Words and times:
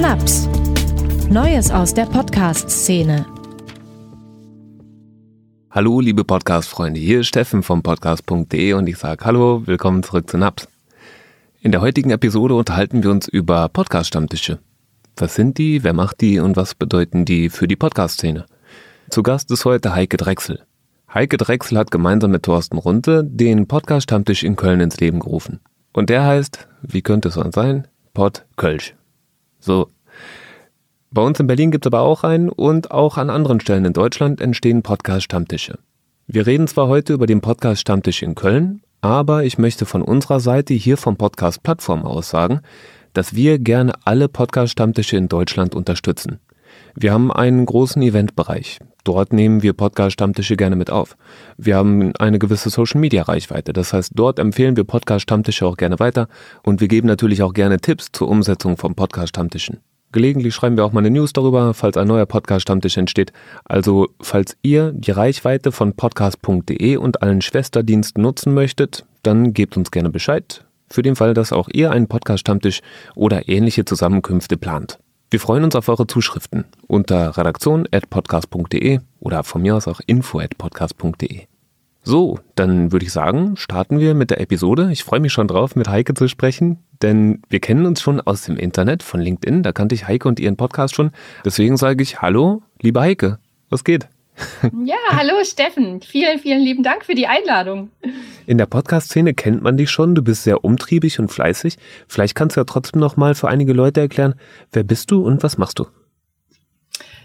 Naps. 0.00 0.48
Neues 1.28 1.70
aus 1.70 1.92
der 1.92 2.06
Podcast-Szene. 2.06 3.26
Hallo, 5.70 6.00
liebe 6.00 6.24
Podcast-Freunde, 6.24 6.98
hier 6.98 7.20
ist 7.20 7.26
Steffen 7.26 7.62
vom 7.62 7.82
Podcast.de 7.82 8.72
und 8.72 8.86
ich 8.86 8.96
sage 8.96 9.22
Hallo, 9.26 9.66
willkommen 9.66 10.02
zurück 10.02 10.30
zu 10.30 10.38
Naps. 10.38 10.66
In 11.60 11.72
der 11.72 11.82
heutigen 11.82 12.08
Episode 12.08 12.54
unterhalten 12.54 13.02
wir 13.02 13.10
uns 13.10 13.28
über 13.28 13.68
Podcast-Stammtische. 13.68 14.58
Was 15.18 15.34
sind 15.34 15.58
die, 15.58 15.84
wer 15.84 15.92
macht 15.92 16.22
die 16.22 16.38
und 16.38 16.56
was 16.56 16.74
bedeuten 16.74 17.26
die 17.26 17.50
für 17.50 17.68
die 17.68 17.76
Podcast-Szene? 17.76 18.46
Zu 19.10 19.22
Gast 19.22 19.50
ist 19.50 19.66
heute 19.66 19.94
Heike 19.94 20.16
Drechsel. 20.16 20.62
Heike 21.12 21.36
Drechsel 21.36 21.76
hat 21.76 21.90
gemeinsam 21.90 22.30
mit 22.30 22.44
Thorsten 22.44 22.78
Runte 22.78 23.24
den 23.24 23.68
Podcast-Stammtisch 23.68 24.42
in 24.42 24.56
Köln 24.56 24.80
ins 24.80 25.00
Leben 25.00 25.20
gerufen. 25.20 25.60
Und 25.92 26.10
der 26.10 26.24
heißt, 26.24 26.68
wie 26.82 27.02
könnte 27.02 27.28
es 27.28 27.34
sonst 27.34 27.54
sein? 27.54 27.88
Pod 28.14 28.44
Kölsch. 28.56 28.94
So. 29.58 29.88
Bei 31.10 31.22
uns 31.22 31.40
in 31.40 31.46
Berlin 31.46 31.72
gibt 31.72 31.84
es 31.86 31.92
aber 31.92 32.02
auch 32.02 32.22
einen 32.22 32.48
und 32.48 32.92
auch 32.92 33.16
an 33.16 33.30
anderen 33.30 33.60
Stellen 33.60 33.84
in 33.84 33.92
Deutschland 33.92 34.40
entstehen 34.40 34.82
Podcast-Stammtische. 34.82 35.78
Wir 36.28 36.46
reden 36.46 36.68
zwar 36.68 36.86
heute 36.86 37.12
über 37.12 37.26
den 37.26 37.40
Podcast-Stammtisch 37.40 38.22
in 38.22 38.36
Köln, 38.36 38.82
aber 39.00 39.44
ich 39.44 39.58
möchte 39.58 39.86
von 39.86 40.02
unserer 40.02 40.38
Seite 40.38 40.74
hier 40.74 40.96
vom 40.96 41.16
Podcast-Plattform 41.16 42.02
aus 42.02 42.30
sagen, 42.30 42.60
dass 43.12 43.34
wir 43.34 43.58
gerne 43.58 43.94
alle 44.04 44.28
Podcast-Stammtische 44.28 45.16
in 45.16 45.28
Deutschland 45.28 45.74
unterstützen. 45.74 46.38
Wir 46.94 47.12
haben 47.12 47.32
einen 47.32 47.66
großen 47.66 48.02
Eventbereich. 48.02 48.78
Dort 49.04 49.32
nehmen 49.32 49.62
wir 49.62 49.72
Podcast-Stammtische 49.72 50.56
gerne 50.56 50.76
mit 50.76 50.90
auf. 50.90 51.16
Wir 51.56 51.76
haben 51.76 52.12
eine 52.18 52.38
gewisse 52.38 52.70
Social-Media-Reichweite. 52.70 53.72
Das 53.72 53.92
heißt, 53.92 54.12
dort 54.14 54.38
empfehlen 54.38 54.76
wir 54.76 54.84
Podcast-Stammtische 54.84 55.66
auch 55.66 55.76
gerne 55.76 55.98
weiter 55.98 56.28
und 56.62 56.80
wir 56.80 56.88
geben 56.88 57.08
natürlich 57.08 57.42
auch 57.42 57.54
gerne 57.54 57.80
Tipps 57.80 58.08
zur 58.12 58.28
Umsetzung 58.28 58.76
von 58.76 58.94
Podcast-Stammtischen. 58.94 59.78
Gelegentlich 60.12 60.54
schreiben 60.54 60.76
wir 60.76 60.84
auch 60.84 60.92
mal 60.92 61.00
eine 61.00 61.10
News 61.10 61.32
darüber, 61.32 61.72
falls 61.72 61.96
ein 61.96 62.08
neuer 62.08 62.26
Podcast-Stammtisch 62.26 62.96
entsteht. 62.96 63.32
Also, 63.64 64.08
falls 64.20 64.56
ihr 64.60 64.92
die 64.92 65.12
Reichweite 65.12 65.70
von 65.70 65.94
podcast.de 65.94 66.96
und 66.96 67.22
allen 67.22 67.40
Schwesterdiensten 67.42 68.20
nutzen 68.20 68.52
möchtet, 68.52 69.04
dann 69.22 69.52
gebt 69.52 69.76
uns 69.76 69.92
gerne 69.92 70.10
Bescheid. 70.10 70.64
Für 70.88 71.02
den 71.02 71.14
Fall, 71.14 71.32
dass 71.32 71.52
auch 71.52 71.68
ihr 71.72 71.92
einen 71.92 72.08
Podcast-Stammtisch 72.08 72.80
oder 73.14 73.48
ähnliche 73.48 73.84
Zusammenkünfte 73.84 74.56
plant. 74.56 74.98
Wir 75.30 75.38
freuen 75.38 75.62
uns 75.62 75.76
auf 75.76 75.88
eure 75.88 76.08
Zuschriften 76.08 76.64
unter 76.88 77.36
redaktion.podcast.de 77.36 78.98
oder 79.20 79.44
von 79.44 79.62
mir 79.62 79.76
aus 79.76 79.86
auch 79.86 80.00
info.podcast.de. 80.04 81.42
So, 82.02 82.40
dann 82.56 82.90
würde 82.90 83.04
ich 83.04 83.12
sagen, 83.12 83.56
starten 83.56 84.00
wir 84.00 84.14
mit 84.14 84.30
der 84.30 84.40
Episode. 84.40 84.90
Ich 84.90 85.04
freue 85.04 85.20
mich 85.20 85.32
schon 85.32 85.46
drauf, 85.46 85.76
mit 85.76 85.88
Heike 85.88 86.14
zu 86.14 86.26
sprechen, 86.26 86.78
denn 87.00 87.42
wir 87.48 87.60
kennen 87.60 87.86
uns 87.86 88.00
schon 88.00 88.20
aus 88.20 88.42
dem 88.42 88.56
Internet 88.56 89.04
von 89.04 89.20
LinkedIn. 89.20 89.62
Da 89.62 89.70
kannte 89.70 89.94
ich 89.94 90.08
Heike 90.08 90.26
und 90.26 90.40
ihren 90.40 90.56
Podcast 90.56 90.96
schon. 90.96 91.12
Deswegen 91.44 91.76
sage 91.76 92.02
ich 92.02 92.20
Hallo, 92.20 92.62
liebe 92.80 93.00
Heike. 93.00 93.38
Was 93.68 93.84
geht? 93.84 94.08
Ja, 94.84 94.96
hallo 95.10 95.44
Steffen. 95.44 96.02
Vielen, 96.02 96.38
vielen 96.38 96.60
lieben 96.60 96.82
Dank 96.82 97.04
für 97.04 97.14
die 97.14 97.26
Einladung. 97.26 97.90
In 98.46 98.58
der 98.58 98.66
Podcast-Szene 98.66 99.34
kennt 99.34 99.62
man 99.62 99.76
dich 99.76 99.90
schon. 99.90 100.14
Du 100.14 100.22
bist 100.22 100.44
sehr 100.44 100.64
umtriebig 100.64 101.18
und 101.18 101.28
fleißig. 101.28 101.76
Vielleicht 102.08 102.34
kannst 102.34 102.56
du 102.56 102.60
ja 102.60 102.64
trotzdem 102.64 103.00
noch 103.00 103.16
mal 103.16 103.34
für 103.34 103.48
einige 103.48 103.72
Leute 103.72 104.00
erklären, 104.00 104.34
wer 104.72 104.82
bist 104.82 105.10
du 105.10 105.24
und 105.24 105.42
was 105.42 105.58
machst 105.58 105.78
du? 105.78 105.86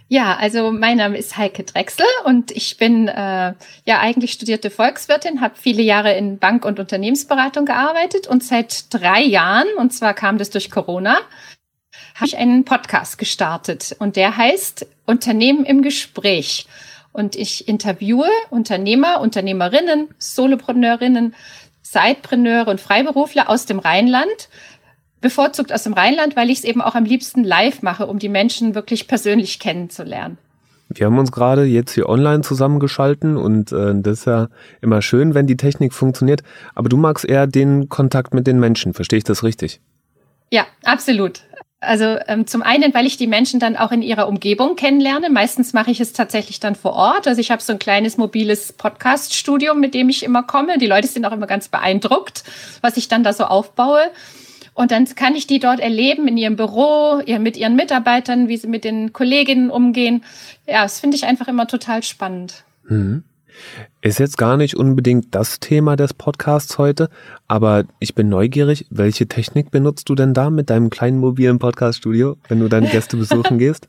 Ja, 0.07 0.35
also 0.35 0.71
mein 0.71 0.97
Name 0.97 1.17
ist 1.17 1.35
Heike 1.35 1.63
Drechsel 1.63 2.05
und 2.25 2.51
ich 2.51 2.77
bin 2.77 3.07
äh, 3.07 3.53
ja 3.85 3.99
eigentlich 3.99 4.33
studierte 4.33 4.69
Volkswirtin, 4.69 5.41
habe 5.41 5.55
viele 5.55 5.81
Jahre 5.81 6.15
in 6.15 6.37
Bank- 6.37 6.63
und 6.63 6.79
Unternehmensberatung 6.79 7.65
gearbeitet 7.65 8.27
und 8.27 8.43
seit 8.43 8.93
drei 8.93 9.23
Jahren, 9.23 9.67
und 9.77 9.93
zwar 9.93 10.13
kam 10.13 10.37
das 10.37 10.51
durch 10.51 10.69
Corona, 10.69 11.17
habe 12.13 12.27
ich 12.27 12.37
einen 12.37 12.65
Podcast 12.65 13.17
gestartet 13.17 13.95
und 13.97 14.15
der 14.15 14.37
heißt 14.37 14.85
Unternehmen 15.07 15.65
im 15.65 15.81
Gespräch. 15.81 16.67
Und 17.15 17.37
ich 17.37 17.69
interviewe 17.69 18.27
Unternehmer, 18.49 19.21
Unternehmerinnen, 19.21 20.09
Solopreneurinnen, 20.17 21.33
Sidepreneure 21.81 22.69
und 22.69 22.81
Freiberufler 22.81 23.49
aus 23.49 23.65
dem 23.65 23.79
Rheinland, 23.79 24.49
bevorzugt 25.21 25.71
aus 25.71 25.83
dem 25.83 25.93
Rheinland, 25.93 26.35
weil 26.35 26.49
ich 26.49 26.57
es 26.57 26.63
eben 26.65 26.81
auch 26.81 26.93
am 26.93 27.05
liebsten 27.05 27.45
live 27.45 27.81
mache, 27.83 28.07
um 28.07 28.19
die 28.19 28.27
Menschen 28.27 28.75
wirklich 28.75 29.07
persönlich 29.07 29.59
kennenzulernen. 29.59 30.37
Wir 30.89 31.05
haben 31.05 31.17
uns 31.17 31.31
gerade 31.31 31.63
jetzt 31.63 31.93
hier 31.93 32.09
online 32.09 32.41
zusammengeschalten 32.41 33.37
und 33.37 33.71
äh, 33.71 33.93
das 33.95 34.19
ist 34.19 34.25
ja 34.25 34.49
immer 34.81 35.01
schön, 35.01 35.33
wenn 35.33 35.47
die 35.47 35.55
Technik 35.55 35.93
funktioniert. 35.93 36.43
Aber 36.73 36.89
du 36.89 36.97
magst 36.97 37.23
eher 37.23 37.47
den 37.47 37.87
Kontakt 37.87 38.33
mit 38.33 38.45
den 38.45 38.59
Menschen, 38.59 38.93
verstehe 38.93 39.19
ich 39.19 39.23
das 39.23 39.41
richtig? 39.41 39.79
Ja, 40.55 40.67
absolut. 40.85 41.41
Also 41.81 42.17
ähm, 42.27 42.47
zum 42.47 42.63
einen, 42.63 42.93
weil 42.93 43.05
ich 43.05 43.17
die 43.17 43.27
Menschen 43.27 43.59
dann 43.59 43.75
auch 43.75 43.91
in 43.91 44.01
ihrer 44.01 44.29
Umgebung 44.29 44.77
kennenlerne. 44.77 45.29
Meistens 45.29 45.73
mache 45.73 45.91
ich 45.91 45.99
es 45.99 46.13
tatsächlich 46.13 46.61
dann 46.61 46.75
vor 46.75 46.93
Ort. 46.93 47.27
Also 47.27 47.41
ich 47.41 47.51
habe 47.51 47.61
so 47.61 47.73
ein 47.73 47.79
kleines 47.79 48.15
mobiles 48.15 48.71
Podcast-Studio, 48.71 49.75
mit 49.75 49.93
dem 49.93 50.07
ich 50.07 50.23
immer 50.23 50.43
komme. 50.43 50.77
Die 50.77 50.87
Leute 50.87 51.09
sind 51.09 51.25
auch 51.25 51.33
immer 51.33 51.45
ganz 51.45 51.67
beeindruckt, 51.67 52.45
was 52.79 52.95
ich 52.95 53.09
dann 53.09 53.25
da 53.25 53.33
so 53.33 53.43
aufbaue. 53.43 53.99
Und 54.73 54.91
dann 54.91 55.03
kann 55.13 55.35
ich 55.35 55.45
die 55.45 55.59
dort 55.59 55.81
erleben 55.81 56.25
in 56.29 56.37
ihrem 56.37 56.55
Büro, 56.55 57.21
mit 57.37 57.57
ihren 57.57 57.75
Mitarbeitern, 57.75 58.47
wie 58.47 58.55
sie 58.55 58.67
mit 58.67 58.85
den 58.85 59.11
Kolleginnen 59.11 59.69
umgehen. 59.69 60.23
Ja, 60.65 60.83
das 60.83 61.01
finde 61.01 61.17
ich 61.17 61.25
einfach 61.25 61.49
immer 61.49 61.67
total 61.67 62.01
spannend. 62.01 62.63
Mhm. 62.87 63.25
Ist 64.01 64.19
jetzt 64.19 64.37
gar 64.37 64.57
nicht 64.57 64.75
unbedingt 64.75 65.33
das 65.33 65.59
Thema 65.59 65.95
des 65.95 66.13
Podcasts 66.13 66.77
heute, 66.77 67.09
aber 67.47 67.85
ich 67.99 68.15
bin 68.15 68.29
neugierig, 68.29 68.85
welche 68.89 69.27
Technik 69.27 69.71
benutzt 69.71 70.09
du 70.09 70.15
denn 70.15 70.33
da 70.33 70.49
mit 70.49 70.69
deinem 70.69 70.89
kleinen 70.89 71.19
mobilen 71.19 71.59
Podcaststudio, 71.59 72.37
wenn 72.47 72.59
du 72.59 72.67
deine 72.67 72.87
Gäste 72.87 73.17
besuchen 73.17 73.57
gehst? 73.57 73.87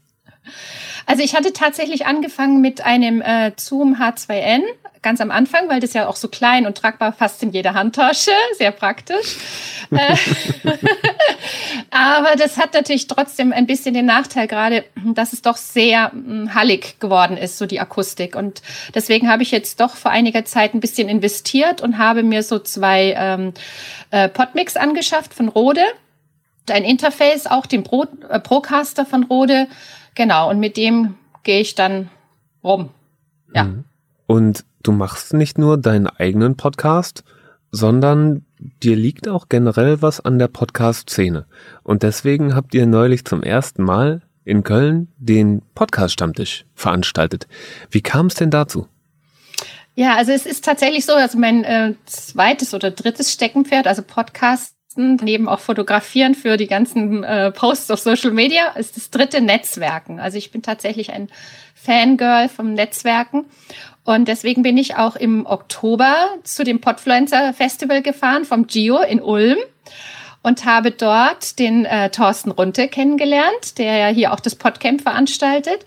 Also 1.07 1.23
ich 1.23 1.35
hatte 1.35 1.53
tatsächlich 1.53 2.07
angefangen 2.07 2.61
mit 2.61 2.85
einem 2.85 3.21
äh, 3.21 3.53
Zoom 3.57 3.97
H2N 3.97 4.63
ganz 5.07 5.21
am 5.21 5.31
Anfang, 5.31 5.69
weil 5.69 5.79
das 5.79 5.93
ja 5.93 6.09
auch 6.09 6.17
so 6.17 6.27
klein 6.27 6.67
und 6.67 6.77
tragbar 6.77 7.13
fast 7.13 7.41
in 7.45 7.53
jeder 7.53 7.75
Handtasche, 7.75 8.33
sehr 8.59 8.73
praktisch. 8.73 9.37
Äh, 9.93 10.17
aber 11.91 12.35
das 12.37 12.57
hat 12.57 12.75
natürlich 12.75 13.07
trotzdem 13.07 13.53
ein 13.53 13.67
bisschen 13.67 13.95
den 13.95 14.07
Nachteil 14.07 14.49
gerade, 14.49 14.85
dass 15.05 15.33
es 15.33 15.43
doch 15.43 15.57
sehr 15.57 16.11
hm, 16.11 16.55
hallig 16.55 16.99
geworden 16.99 17.37
ist, 17.37 17.57
so 17.57 17.67
die 17.67 17.79
Akustik. 17.79 18.35
Und 18.35 18.63
deswegen 18.97 19.31
habe 19.31 19.45
ich 19.45 19.53
jetzt 19.53 19.79
doch 19.79 19.95
vor 19.95 20.11
einiger 20.11 20.45
Zeit 20.45 20.75
ein 20.75 20.81
bisschen 20.81 21.09
investiert 21.09 21.83
und 21.83 21.99
habe 21.99 22.25
mir 22.25 22.43
so 22.43 22.59
zwei 22.59 23.15
ähm, 23.17 23.55
äh, 24.11 24.29
Podmix 24.29 24.77
angeschafft 24.77 25.35
von 25.35 25.47
Rode. 25.47 25.85
Ein 26.69 26.83
Interface, 26.83 27.47
auch 27.47 27.67
den 27.67 27.85
Pro, 27.85 28.07
äh, 28.29 28.41
Procaster 28.41 29.07
von 29.07 29.23
Rode 29.23 29.69
Genau, 30.17 30.49
und 30.51 30.59
mit 30.59 30.77
dem 30.77 31.15
gehe 31.45 31.61
ich 31.61 31.77
dann 31.77 32.11
rum. 32.65 32.89
Ja. 33.55 33.65
Mhm. 33.65 33.85
Und 34.27 34.65
du 34.83 34.93
machst 34.93 35.35
nicht 35.35 35.59
nur 35.59 35.79
deinen 35.79 36.07
eigenen 36.07 36.57
Podcast, 36.57 37.25
sondern 37.71 38.45
dir 38.83 38.97
liegt 38.97 39.29
auch 39.29 39.49
generell 39.49 40.03
was 40.03 40.21
an 40.21 40.39
der 40.39 40.49
Podcast-Szene. 40.49 41.47
Und 41.83 42.03
deswegen 42.03 42.55
habt 42.55 42.75
ihr 42.75 42.87
neulich 42.87 43.25
zum 43.25 43.43
ersten 43.43 43.83
Mal 43.83 44.23
in 44.45 44.63
Köln 44.63 45.09
den 45.19 45.63
Podcast-Stammtisch 45.75 46.65
veranstaltet. 46.75 47.47
Wie 47.91 48.01
kam 48.01 48.27
es 48.27 48.35
denn 48.35 48.51
dazu? 48.51 48.87
Ja, 49.95 50.15
also 50.15 50.33
es 50.33 50.47
ist 50.47 50.65
tatsächlich 50.65 51.07
so, 51.07 51.15
also 51.15 51.39
mein 51.39 51.65
äh, 51.65 51.95
zweites 52.05 52.75
oder 52.75 52.91
drittes 52.91 53.33
Steckenpferd, 53.33 53.87
also 53.87 54.03
Podcast 54.03 54.76
Posten, 54.97 55.17
neben 55.23 55.49
auch 55.49 55.61
Fotografieren 55.61 56.35
für 56.35 56.57
die 56.57 56.67
ganzen 56.67 57.23
äh, 57.23 57.53
Posts 57.53 57.91
auf 57.91 58.01
Social 58.01 58.31
Media, 58.31 58.69
ist 58.77 58.97
das 58.97 59.11
dritte 59.11 59.41
Netzwerken. 59.41 60.19
Also 60.19 60.39
ich 60.39 60.51
bin 60.51 60.63
tatsächlich 60.63 61.13
ein 61.13 61.29
Fangirl 61.75 62.49
vom 62.49 62.73
Netzwerken. 62.73 63.45
Und 64.05 64.29
deswegen 64.29 64.63
bin 64.63 64.79
ich 64.79 64.97
auch 64.97 65.17
im 65.17 65.47
Oktober 65.47 66.15
zu 66.45 66.65
dem 66.65 66.81
Podfluencer 66.81 67.53
Festival 67.53 68.03
gefahren 68.03 68.45
vom 68.45 68.67
Gio 68.67 69.01
in 69.01 69.21
Ulm 69.21 69.59
und 70.43 70.65
habe 70.65 70.93
dort 70.93 71.59
den 71.59 71.85
äh, 71.85 72.11
Thorsten 72.11 72.53
Runte 72.53 72.89
kennengelernt, 72.89 73.79
der 73.79 73.97
ja 73.99 74.09
hier 74.09 74.33
auch 74.33 74.41
das 74.41 74.55
Podcamp 74.55 75.03
veranstaltet. 75.03 75.85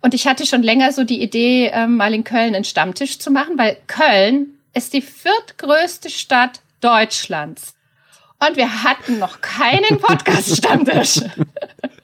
Und 0.00 0.14
ich 0.14 0.26
hatte 0.26 0.46
schon 0.46 0.62
länger 0.62 0.92
so 0.92 1.02
die 1.02 1.20
Idee, 1.20 1.70
ähm, 1.74 1.96
mal 1.96 2.14
in 2.14 2.22
Köln 2.22 2.54
einen 2.54 2.64
Stammtisch 2.64 3.18
zu 3.18 3.30
machen, 3.32 3.58
weil 3.58 3.76
Köln 3.88 4.54
ist 4.72 4.92
die 4.92 5.02
viertgrößte 5.02 6.08
Stadt 6.10 6.60
Deutschlands 6.80 7.74
und 8.46 8.56
wir 8.56 8.84
hatten 8.84 9.18
noch 9.18 9.40
keinen 9.40 9.98
Podcast-Stammtisch. 9.98 11.20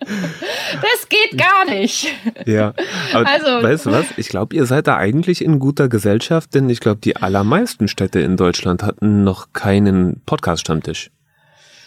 Das 0.01 1.09
geht 1.09 1.39
gar 1.39 1.65
nicht. 1.65 2.13
Ja, 2.45 2.75
aber 3.13 3.29
also, 3.29 3.63
weißt 3.63 3.87
du 3.87 3.93
was? 3.93 4.07
Ich 4.17 4.29
glaube, 4.29 4.55
ihr 4.55 4.67
seid 4.67 4.87
da 4.87 4.97
eigentlich 4.97 5.43
in 5.43 5.59
guter 5.59 5.89
Gesellschaft, 5.89 6.55
denn 6.55 6.69
ich 6.69 6.81
glaube, 6.81 7.01
die 7.01 7.17
allermeisten 7.17 7.89
Städte 7.89 8.21
in 8.21 8.37
Deutschland 8.37 8.83
hatten 8.83 9.25
noch 9.25 9.53
keinen 9.53 10.21
Podcast-Stammtisch. 10.27 11.11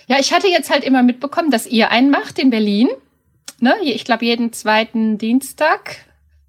Ja, 0.07 0.17
ich 0.19 0.33
hatte 0.33 0.47
jetzt 0.47 0.71
halt 0.71 0.83
immer 0.83 1.03
mitbekommen, 1.03 1.51
dass 1.51 1.67
ihr 1.67 1.91
einen 1.91 2.09
macht 2.09 2.39
in 2.39 2.49
Berlin. 2.49 2.88
Ne? 3.59 3.75
Ich 3.83 4.05
glaube, 4.05 4.25
jeden 4.25 4.53
zweiten 4.53 5.17
Dienstag 5.17 5.97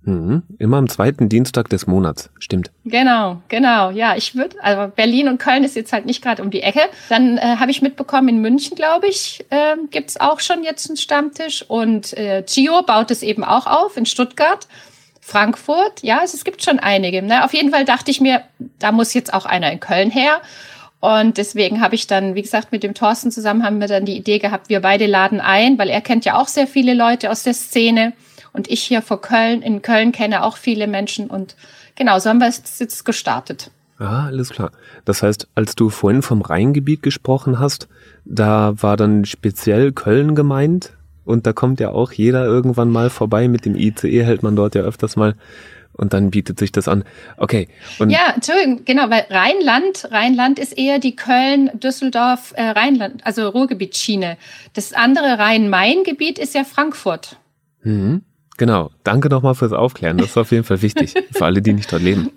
Mhm. 0.03 0.43
Immer 0.59 0.79
am 0.79 0.89
zweiten 0.89 1.29
Dienstag 1.29 1.69
des 1.69 1.87
Monats, 1.87 2.31
stimmt. 2.39 2.71
Genau, 2.85 3.43
genau. 3.49 3.91
Ja, 3.91 4.17
ich 4.17 4.35
würde, 4.35 4.57
also 4.63 4.93
Berlin 4.95 5.29
und 5.29 5.39
Köln 5.39 5.65
ist 5.65 5.77
jetzt 5.77 5.93
halt 5.93 6.07
nicht 6.07 6.23
gerade 6.23 6.43
um 6.43 6.51
die 6.51 6.63
Ecke. 6.63 6.81
Dann 7.09 7.37
äh, 7.37 7.57
habe 7.57 7.71
ich 7.71 7.83
mitbekommen, 7.83 8.29
in 8.29 8.39
München, 8.41 8.77
glaube 8.77 9.09
ich, 9.09 9.45
äh, 9.51 9.77
gibt 9.91 10.21
auch 10.21 10.41
schon 10.41 10.63
jetzt 10.63 10.89
einen 10.89 10.97
Stammtisch. 10.97 11.65
Und 11.69 12.17
äh, 12.17 12.43
Gio 12.47 12.83
baut 12.83 13.11
es 13.11 13.23
eben 13.23 13.45
auch 13.45 13.67
auf 13.67 13.97
in 13.97 14.07
Stuttgart. 14.07 14.67
Frankfurt, 15.21 16.03
ja, 16.03 16.21
also 16.21 16.39
es 16.39 16.45
gibt 16.45 16.63
schon 16.63 16.79
einige. 16.79 17.21
Ne? 17.21 17.45
Auf 17.45 17.53
jeden 17.53 17.71
Fall 17.71 17.85
dachte 17.85 18.11
ich 18.11 18.21
mir, 18.21 18.43
da 18.79 18.93
muss 18.93 19.13
jetzt 19.13 19.35
auch 19.35 19.45
einer 19.45 19.71
in 19.71 19.79
Köln 19.79 20.11
her. 20.11 20.41
Und 21.01 21.37
deswegen 21.37 21.81
habe 21.83 21.95
ich 21.95 22.07
dann, 22.07 22.35
wie 22.35 22.43
gesagt, 22.43 22.73
mit 22.73 22.83
dem 22.83 22.95
Thorsten 22.95 23.31
zusammen 23.31 23.63
haben 23.63 23.79
wir 23.79 23.89
dann 23.89 24.07
die 24.07 24.17
Idee 24.17 24.39
gehabt, 24.39 24.69
wir 24.69 24.81
beide 24.81 25.07
laden 25.07 25.41
ein, 25.41 25.79
weil 25.79 25.91
er 25.91 26.01
kennt 26.01 26.25
ja 26.25 26.41
auch 26.41 26.49
sehr 26.49 26.67
viele 26.67 26.95
Leute 26.95 27.31
aus 27.31 27.43
der 27.43 27.55
Szene. 27.55 28.15
Und 28.59 28.69
ich 28.69 28.83
hier 28.83 29.03
vor 29.03 29.21
Köln, 29.21 29.63
in 29.63 29.83
Köln 29.83 30.11
kenne 30.11 30.43
auch 30.43 30.57
viele 30.57 30.89
Menschen 30.89 31.31
und 31.31 31.55
genau, 31.95 32.19
so 32.19 32.29
haben 32.29 32.41
wir 32.41 32.49
es 32.49 32.81
jetzt 32.81 33.05
gestartet. 33.05 33.71
Ah, 34.01 34.27
alles 34.27 34.51
klar. 34.51 34.73
Das 35.05 35.23
heißt, 35.23 35.47
als 35.55 35.77
du 35.77 35.91
vorhin 35.91 36.23
vom 36.23 36.43
Rheingebiet 36.43 37.05
gesprochen 37.05 37.61
hast, 37.61 37.87
da 38.25 38.73
war 38.83 38.97
dann 38.97 39.25
speziell 39.27 39.93
Köln 39.93 40.35
gemeint 40.35 40.95
und 41.25 41.47
da 41.47 41.53
kommt 41.53 41.79
ja 41.79 41.91
auch 41.91 42.11
jeder 42.11 42.47
irgendwann 42.47 42.91
mal 42.91 43.11
vorbei. 43.11 43.47
Mit 43.47 43.65
dem 43.65 43.77
ICE 43.77 44.25
hält 44.25 44.43
man 44.43 44.57
dort 44.57 44.75
ja 44.75 44.83
öfters 44.83 45.15
mal 45.15 45.37
und 45.93 46.13
dann 46.13 46.33
bietet 46.33 46.59
sich 46.59 46.73
das 46.73 46.89
an. 46.89 47.05
Okay. 47.37 47.69
Und 48.01 48.11
ja, 48.11 48.33
Entschuldigung, 48.35 48.85
genau, 48.85 49.09
weil 49.09 49.25
Rheinland, 49.31 50.09
Rheinland 50.11 50.59
ist 50.59 50.77
eher 50.77 50.99
die 50.99 51.15
Köln, 51.15 51.71
Düsseldorf, 51.75 52.55
äh, 52.57 52.71
Rheinland, 52.71 53.25
also 53.25 53.49
Ruhrgebietschiene. 53.49 54.37
Das 54.73 54.95
andere 54.95 55.39
Rhein-Main-Gebiet 55.39 56.41
ist 56.41 56.57
ja 56.57 56.65
Frankfurt. 56.65 57.37
Mhm. 57.85 58.23
Genau. 58.59 58.91
Danke 59.05 59.31
nochmal 59.31 59.55
fürs 59.55 59.73
Aufklären. 59.73 60.19
Das 60.19 60.29
ist 60.29 60.37
auf 60.37 60.51
jeden 60.51 60.65
Fall 60.65 60.83
wichtig 60.83 61.15
für 61.33 61.47
alle, 61.47 61.63
die 61.63 61.73
nicht 61.73 61.91
dort 61.91 62.03
leben. 62.03 62.31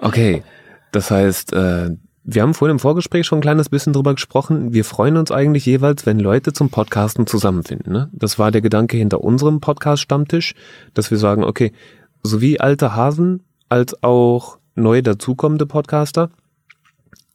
Okay. 0.00 0.44
Das 0.92 1.10
heißt, 1.10 1.52
äh, 1.54 1.90
wir 2.30 2.42
haben 2.42 2.54
vorhin 2.54 2.76
im 2.76 2.78
Vorgespräch 2.78 3.26
schon 3.26 3.38
ein 3.38 3.42
kleines 3.42 3.70
bisschen 3.70 3.94
drüber 3.94 4.14
gesprochen. 4.14 4.74
Wir 4.74 4.84
freuen 4.84 5.16
uns 5.16 5.32
eigentlich 5.32 5.64
jeweils, 5.64 6.04
wenn 6.04 6.20
Leute 6.20 6.52
zum 6.52 6.68
Podcasten 6.68 7.26
zusammenfinden. 7.26 7.92
Ne? 7.92 8.10
Das 8.12 8.38
war 8.38 8.50
der 8.50 8.60
Gedanke 8.60 8.98
hinter 8.98 9.22
unserem 9.22 9.60
Podcast-Stammtisch, 9.60 10.54
dass 10.92 11.10
wir 11.10 11.18
sagen, 11.18 11.42
okay, 11.42 11.72
sowie 12.22 12.60
alte 12.60 12.94
Hasen 12.94 13.42
als 13.70 14.02
auch 14.02 14.58
neu 14.74 15.00
dazukommende 15.00 15.66
Podcaster 15.66 16.30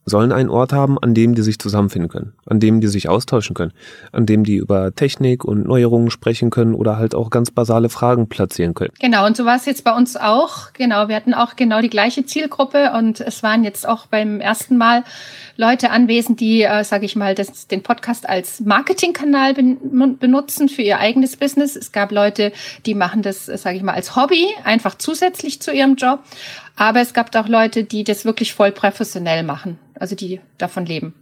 sollen 0.05 0.31
einen 0.31 0.49
Ort 0.49 0.73
haben, 0.73 0.97
an 0.99 1.13
dem 1.13 1.35
die 1.35 1.41
sich 1.41 1.59
zusammenfinden 1.59 2.09
können, 2.09 2.33
an 2.45 2.59
dem 2.59 2.81
die 2.81 2.87
sich 2.87 3.07
austauschen 3.09 3.53
können, 3.53 3.71
an 4.11 4.25
dem 4.25 4.43
die 4.43 4.55
über 4.55 4.93
Technik 4.93 5.45
und 5.45 5.65
Neuerungen 5.65 6.09
sprechen 6.09 6.49
können 6.49 6.75
oder 6.75 6.97
halt 6.97 7.15
auch 7.15 7.29
ganz 7.29 7.51
basale 7.51 7.89
Fragen 7.89 8.27
platzieren 8.27 8.73
können. 8.73 8.91
Genau, 8.99 9.25
und 9.25 9.37
so 9.37 9.45
war 9.45 9.55
es 9.55 9.65
jetzt 9.65 9.83
bei 9.83 9.95
uns 9.95 10.17
auch. 10.17 10.73
Genau, 10.73 11.07
wir 11.07 11.15
hatten 11.15 11.33
auch 11.33 11.55
genau 11.55 11.81
die 11.81 11.89
gleiche 11.89 12.25
Zielgruppe 12.25 12.91
und 12.97 13.21
es 13.21 13.43
waren 13.43 13.63
jetzt 13.63 13.87
auch 13.87 14.07
beim 14.07 14.41
ersten 14.41 14.77
Mal 14.77 15.03
Leute 15.55 15.91
anwesend, 15.91 16.39
die, 16.39 16.63
äh, 16.63 16.83
sage 16.83 17.05
ich 17.05 17.15
mal, 17.15 17.35
das, 17.35 17.67
den 17.67 17.83
Podcast 17.83 18.27
als 18.27 18.59
Marketingkanal 18.61 19.53
ben 19.53 20.17
benutzen 20.19 20.67
für 20.67 20.81
ihr 20.81 20.99
eigenes 20.99 21.37
Business. 21.37 21.75
Es 21.75 21.91
gab 21.91 22.11
Leute, 22.11 22.51
die 22.85 22.95
machen 22.95 23.21
das, 23.21 23.45
sage 23.45 23.77
ich 23.77 23.83
mal, 23.83 23.93
als 23.93 24.15
Hobby, 24.15 24.47
einfach 24.63 24.95
zusätzlich 24.95 25.61
zu 25.61 25.71
ihrem 25.71 25.95
Job. 25.95 26.19
Aber 26.75 27.01
es 27.01 27.13
gab 27.13 27.35
auch 27.35 27.47
Leute, 27.47 27.83
die 27.83 28.03
das 28.03 28.25
wirklich 28.25 28.53
voll 28.53 28.71
professionell 28.71 29.43
machen, 29.43 29.77
also 29.95 30.15
die 30.15 30.41
davon 30.57 30.85
leben. 30.85 31.13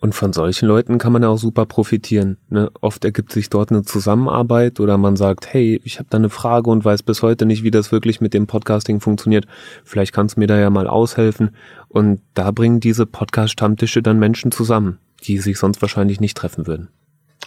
Und 0.00 0.14
von 0.14 0.32
solchen 0.32 0.66
Leuten 0.66 0.96
kann 0.96 1.12
man 1.12 1.22
ja 1.22 1.28
auch 1.28 1.38
super 1.38 1.66
profitieren. 1.66 2.38
Ne? 2.48 2.70
Oft 2.80 3.04
ergibt 3.04 3.32
sich 3.32 3.50
dort 3.50 3.70
eine 3.70 3.82
Zusammenarbeit 3.82 4.80
oder 4.80 4.96
man 4.96 5.16
sagt, 5.16 5.52
hey, 5.52 5.78
ich 5.84 5.98
habe 5.98 6.08
da 6.08 6.16
eine 6.16 6.30
Frage 6.30 6.70
und 6.70 6.84
weiß 6.84 7.02
bis 7.02 7.22
heute 7.22 7.44
nicht, 7.44 7.62
wie 7.62 7.70
das 7.70 7.92
wirklich 7.92 8.22
mit 8.22 8.32
dem 8.32 8.46
Podcasting 8.46 9.00
funktioniert. 9.00 9.46
Vielleicht 9.84 10.14
kannst 10.14 10.36
du 10.36 10.40
mir 10.40 10.46
da 10.46 10.58
ja 10.58 10.70
mal 10.70 10.86
aushelfen. 10.86 11.50
Und 11.88 12.22
da 12.32 12.50
bringen 12.50 12.80
diese 12.80 13.04
Podcast-Stammtische 13.04 14.02
dann 14.02 14.18
Menschen 14.18 14.52
zusammen, 14.52 14.98
die 15.24 15.36
sich 15.38 15.58
sonst 15.58 15.82
wahrscheinlich 15.82 16.18
nicht 16.18 16.36
treffen 16.36 16.66
würden. 16.66 16.88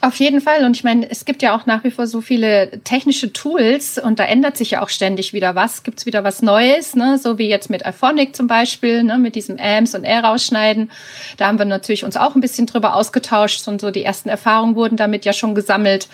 Auf 0.01 0.15
jeden 0.17 0.41
Fall. 0.41 0.65
Und 0.65 0.75
ich 0.75 0.83
meine, 0.83 1.09
es 1.09 1.23
gibt 1.23 1.41
ja 1.41 1.55
auch 1.55 1.65
nach 1.65 1.83
wie 1.85 1.91
vor 1.91 2.07
so 2.07 2.19
viele 2.19 2.81
technische 2.83 3.31
Tools 3.31 3.97
und 3.97 4.19
da 4.19 4.25
ändert 4.25 4.57
sich 4.57 4.71
ja 4.71 4.81
auch 4.81 4.89
ständig 4.89 5.31
wieder 5.31 5.55
was. 5.55 5.83
Gibt 5.83 5.99
es 5.99 6.05
wieder 6.05 6.23
was 6.25 6.41
Neues, 6.41 6.95
ne? 6.95 7.17
so 7.17 7.37
wie 7.37 7.47
jetzt 7.47 7.69
mit 7.69 7.85
iPhonic 7.85 8.35
zum 8.35 8.47
Beispiel, 8.47 9.03
ne? 9.03 9.17
mit 9.17 9.35
diesem 9.35 9.57
Amps 9.59 9.95
und 9.95 10.03
R 10.03 10.25
rausschneiden. 10.25 10.91
Da 11.37 11.47
haben 11.47 11.57
wir 11.57 11.65
natürlich 11.65 12.03
uns 12.03 12.17
auch 12.17 12.35
ein 12.35 12.41
bisschen 12.41 12.65
drüber 12.65 12.95
ausgetauscht 12.95 13.65
und 13.67 13.79
so 13.79 13.91
die 13.91 14.03
ersten 14.03 14.27
Erfahrungen 14.29 14.75
wurden 14.75 14.97
damit 14.97 15.23
ja 15.23 15.31
schon 15.31 15.55
gesammelt. 15.55 16.09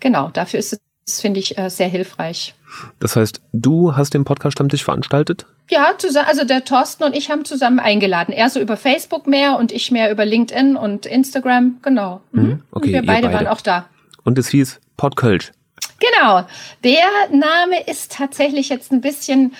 Genau, 0.00 0.28
dafür 0.28 0.60
ist 0.60 0.74
es, 0.74 0.80
finde 1.18 1.40
ich, 1.40 1.56
äh, 1.56 1.70
sehr 1.70 1.88
hilfreich. 1.88 2.54
Das 2.98 3.16
heißt, 3.16 3.40
du 3.52 3.96
hast 3.96 4.14
den 4.14 4.24
Podcast-Stammtisch 4.24 4.84
veranstaltet? 4.84 5.46
Ja, 5.70 5.92
also 6.26 6.44
der 6.44 6.64
Thorsten 6.64 7.04
und 7.04 7.16
ich 7.16 7.30
haben 7.30 7.44
zusammen 7.44 7.80
eingeladen. 7.80 8.32
Er 8.32 8.50
so 8.50 8.60
über 8.60 8.76
Facebook 8.76 9.26
mehr 9.26 9.56
und 9.56 9.72
ich 9.72 9.90
mehr 9.90 10.10
über 10.10 10.24
LinkedIn 10.24 10.76
und 10.76 11.06
Instagram, 11.06 11.78
genau. 11.82 12.20
Mhm. 12.32 12.42
mhm. 12.42 12.62
Okay, 12.70 12.86
und 12.86 12.92
wir 12.92 13.06
beide, 13.06 13.28
beide, 13.28 13.34
waren 13.34 13.46
auch 13.46 13.60
da. 13.60 13.86
Und 14.24 14.38
es 14.38 14.48
hieß 14.48 14.80
Podkölsch. 14.96 15.52
Genau. 15.98 16.46
Der 16.84 17.04
Name 17.30 17.82
ist 17.86 18.12
tatsächlich 18.12 18.68
jetzt 18.68 18.92
ein 18.92 19.00
bisschen, 19.00 19.54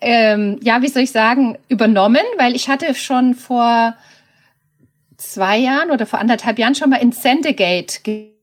ähm, 0.00 0.58
ja, 0.62 0.82
wie 0.82 0.88
soll 0.88 1.02
ich 1.02 1.12
sagen, 1.12 1.58
übernommen, 1.68 2.24
weil 2.38 2.54
ich 2.54 2.68
hatte 2.68 2.94
schon 2.94 3.34
vor 3.34 3.94
zwei 5.16 5.58
Jahren 5.58 5.90
oder 5.90 6.06
vor 6.06 6.18
anderthalb 6.18 6.58
Jahren 6.58 6.74
schon 6.74 6.90
mal 6.90 6.96
in 6.96 7.12
Sendegate 7.12 8.00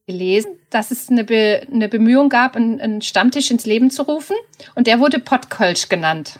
gelesen, 0.07 0.51
dass 0.69 0.91
es 0.91 1.09
eine, 1.09 1.23
Be 1.23 1.61
eine 1.71 1.89
Bemühung 1.89 2.29
gab, 2.29 2.55
einen, 2.55 2.79
einen, 2.79 3.01
Stammtisch 3.01 3.51
ins 3.51 3.65
Leben 3.65 3.89
zu 3.89 4.03
rufen. 4.03 4.35
Und 4.75 4.87
der 4.87 4.99
wurde 4.99 5.19
Pottkölsch 5.19 5.89
genannt. 5.89 6.39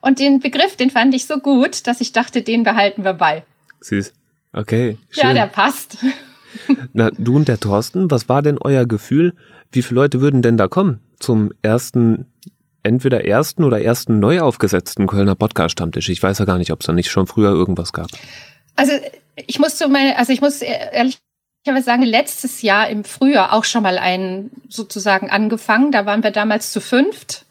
Und 0.00 0.18
den 0.18 0.40
Begriff, 0.40 0.76
den 0.76 0.90
fand 0.90 1.14
ich 1.14 1.26
so 1.26 1.38
gut, 1.38 1.86
dass 1.86 2.00
ich 2.00 2.12
dachte, 2.12 2.42
den 2.42 2.62
behalten 2.62 3.04
wir 3.04 3.14
bei. 3.14 3.44
Süß. 3.80 4.12
Okay. 4.52 4.98
Schön. 5.10 5.24
Ja, 5.24 5.32
der 5.32 5.46
passt. 5.46 5.98
Na, 6.92 7.10
du 7.10 7.36
und 7.36 7.48
der 7.48 7.60
Thorsten, 7.60 8.10
was 8.10 8.28
war 8.28 8.42
denn 8.42 8.58
euer 8.60 8.86
Gefühl? 8.86 9.34
Wie 9.72 9.82
viele 9.82 10.00
Leute 10.00 10.20
würden 10.20 10.42
denn 10.42 10.56
da 10.56 10.68
kommen 10.68 11.00
zum 11.18 11.52
ersten, 11.62 12.26
entweder 12.82 13.24
ersten 13.24 13.64
oder 13.64 13.82
ersten 13.82 14.20
neu 14.20 14.40
aufgesetzten 14.40 15.06
Kölner 15.06 15.34
Podcast-Stammtisch? 15.34 16.08
Ich 16.08 16.22
weiß 16.22 16.38
ja 16.38 16.44
gar 16.44 16.58
nicht, 16.58 16.72
ob 16.72 16.80
es 16.80 16.86
da 16.86 16.92
nicht 16.92 17.10
schon 17.10 17.26
früher 17.26 17.50
irgendwas 17.50 17.92
gab. 17.92 18.08
Also 18.76 18.92
ich 19.46 19.58
muss 19.58 19.76
zu 19.76 19.88
meine, 19.88 20.16
also 20.18 20.32
ich 20.32 20.40
muss 20.40 20.62
ehrlich 20.62 21.18
ich 21.66 21.68
habe 21.68 21.82
sagen, 21.82 22.04
letztes 22.04 22.62
Jahr 22.62 22.88
im 22.88 23.02
Frühjahr 23.02 23.52
auch 23.52 23.64
schon 23.64 23.82
mal 23.82 23.98
einen 23.98 24.52
sozusagen 24.68 25.30
angefangen. 25.30 25.90
Da 25.90 26.06
waren 26.06 26.22
wir 26.22 26.30
damals 26.30 26.70
zu 26.70 26.80
fünft. 26.80 27.44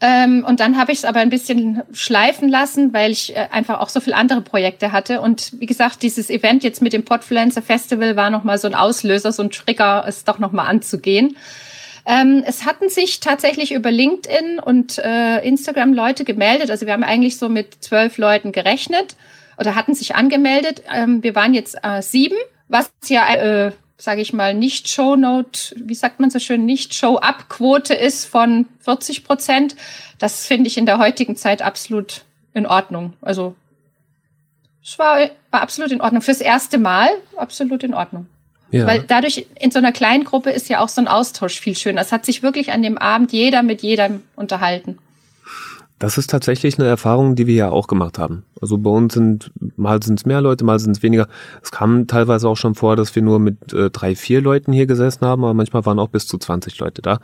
Ähm, 0.00 0.42
und 0.48 0.58
dann 0.60 0.78
habe 0.78 0.90
ich 0.90 1.00
es 1.00 1.04
aber 1.04 1.20
ein 1.20 1.28
bisschen 1.28 1.82
schleifen 1.92 2.48
lassen, 2.48 2.94
weil 2.94 3.12
ich 3.12 3.36
äh, 3.36 3.48
einfach 3.50 3.80
auch 3.80 3.90
so 3.90 4.00
viele 4.00 4.16
andere 4.16 4.40
Projekte 4.40 4.90
hatte. 4.90 5.20
Und 5.20 5.52
wie 5.60 5.66
gesagt, 5.66 6.02
dieses 6.02 6.30
Event 6.30 6.64
jetzt 6.64 6.80
mit 6.80 6.94
dem 6.94 7.04
Podfluencer 7.04 7.60
Festival 7.60 8.16
war 8.16 8.30
nochmal 8.30 8.56
so 8.56 8.68
ein 8.68 8.74
Auslöser, 8.74 9.32
so 9.32 9.42
ein 9.42 9.50
Trigger, 9.50 10.06
es 10.08 10.24
doch 10.24 10.38
nochmal 10.38 10.68
anzugehen. 10.68 11.36
Ähm, 12.06 12.42
es 12.46 12.64
hatten 12.64 12.88
sich 12.88 13.20
tatsächlich 13.20 13.72
über 13.72 13.90
LinkedIn 13.90 14.60
und 14.60 14.96
äh, 14.96 15.46
Instagram 15.46 15.92
Leute 15.92 16.24
gemeldet. 16.24 16.70
Also 16.70 16.86
wir 16.86 16.94
haben 16.94 17.04
eigentlich 17.04 17.36
so 17.36 17.50
mit 17.50 17.84
zwölf 17.84 18.16
Leuten 18.16 18.50
gerechnet 18.50 19.14
oder 19.58 19.74
hatten 19.74 19.94
sich 19.94 20.14
angemeldet. 20.14 20.84
Ähm, 20.90 21.22
wir 21.22 21.34
waren 21.34 21.52
jetzt 21.52 21.76
äh, 21.82 22.00
sieben 22.00 22.38
was 22.68 22.90
ja, 23.08 23.34
äh, 23.34 23.72
sage 23.96 24.20
ich 24.20 24.32
mal, 24.32 24.54
nicht 24.54 24.88
Show-Note, 24.88 25.76
wie 25.76 25.94
sagt 25.94 26.18
man 26.18 26.30
so 26.30 26.38
schön, 26.38 26.64
nicht 26.64 26.94
Show-Up-Quote 26.94 27.94
ist 27.94 28.26
von 28.26 28.66
40 28.80 29.24
Prozent. 29.24 29.76
Das 30.18 30.46
finde 30.46 30.68
ich 30.68 30.76
in 30.76 30.86
der 30.86 30.98
heutigen 30.98 31.36
Zeit 31.36 31.62
absolut 31.62 32.22
in 32.54 32.66
Ordnung. 32.66 33.12
Also 33.20 33.54
es 34.82 34.98
war, 34.98 35.18
war 35.50 35.62
absolut 35.62 35.92
in 35.92 36.00
Ordnung. 36.00 36.22
Fürs 36.22 36.40
erste 36.40 36.78
Mal 36.78 37.10
absolut 37.36 37.84
in 37.84 37.94
Ordnung. 37.94 38.26
Ja. 38.72 38.86
Weil 38.86 39.02
dadurch 39.02 39.46
in 39.60 39.70
so 39.70 39.78
einer 39.78 39.92
kleinen 39.92 40.24
Gruppe 40.24 40.50
ist 40.50 40.68
ja 40.68 40.80
auch 40.80 40.88
so 40.88 41.00
ein 41.00 41.08
Austausch 41.08 41.60
viel 41.60 41.76
schöner. 41.76 42.00
Es 42.00 42.10
hat 42.10 42.24
sich 42.24 42.42
wirklich 42.42 42.72
an 42.72 42.82
dem 42.82 42.98
Abend 42.98 43.30
jeder 43.32 43.62
mit 43.62 43.82
jedem 43.82 44.22
unterhalten. 44.34 44.98
Das 46.02 46.18
ist 46.18 46.30
tatsächlich 46.30 46.80
eine 46.80 46.88
Erfahrung, 46.88 47.36
die 47.36 47.46
wir 47.46 47.54
ja 47.54 47.70
auch 47.70 47.86
gemacht 47.86 48.18
haben. 48.18 48.44
Also 48.60 48.76
bei 48.76 48.90
uns 48.90 49.14
sind, 49.14 49.52
mal 49.76 50.02
sind 50.02 50.18
es 50.18 50.26
mehr 50.26 50.40
Leute, 50.40 50.64
mal 50.64 50.80
sind 50.80 50.96
es 50.96 51.02
weniger. 51.04 51.28
Es 51.62 51.70
kam 51.70 52.08
teilweise 52.08 52.48
auch 52.48 52.56
schon 52.56 52.74
vor, 52.74 52.96
dass 52.96 53.14
wir 53.14 53.22
nur 53.22 53.38
mit 53.38 53.72
äh, 53.72 53.88
drei, 53.88 54.16
vier 54.16 54.40
Leuten 54.40 54.72
hier 54.72 54.86
gesessen 54.86 55.24
haben, 55.24 55.44
aber 55.44 55.54
manchmal 55.54 55.86
waren 55.86 56.00
auch 56.00 56.08
bis 56.08 56.26
zu 56.26 56.38
20 56.38 56.76
Leute 56.80 57.02
da. 57.02 57.20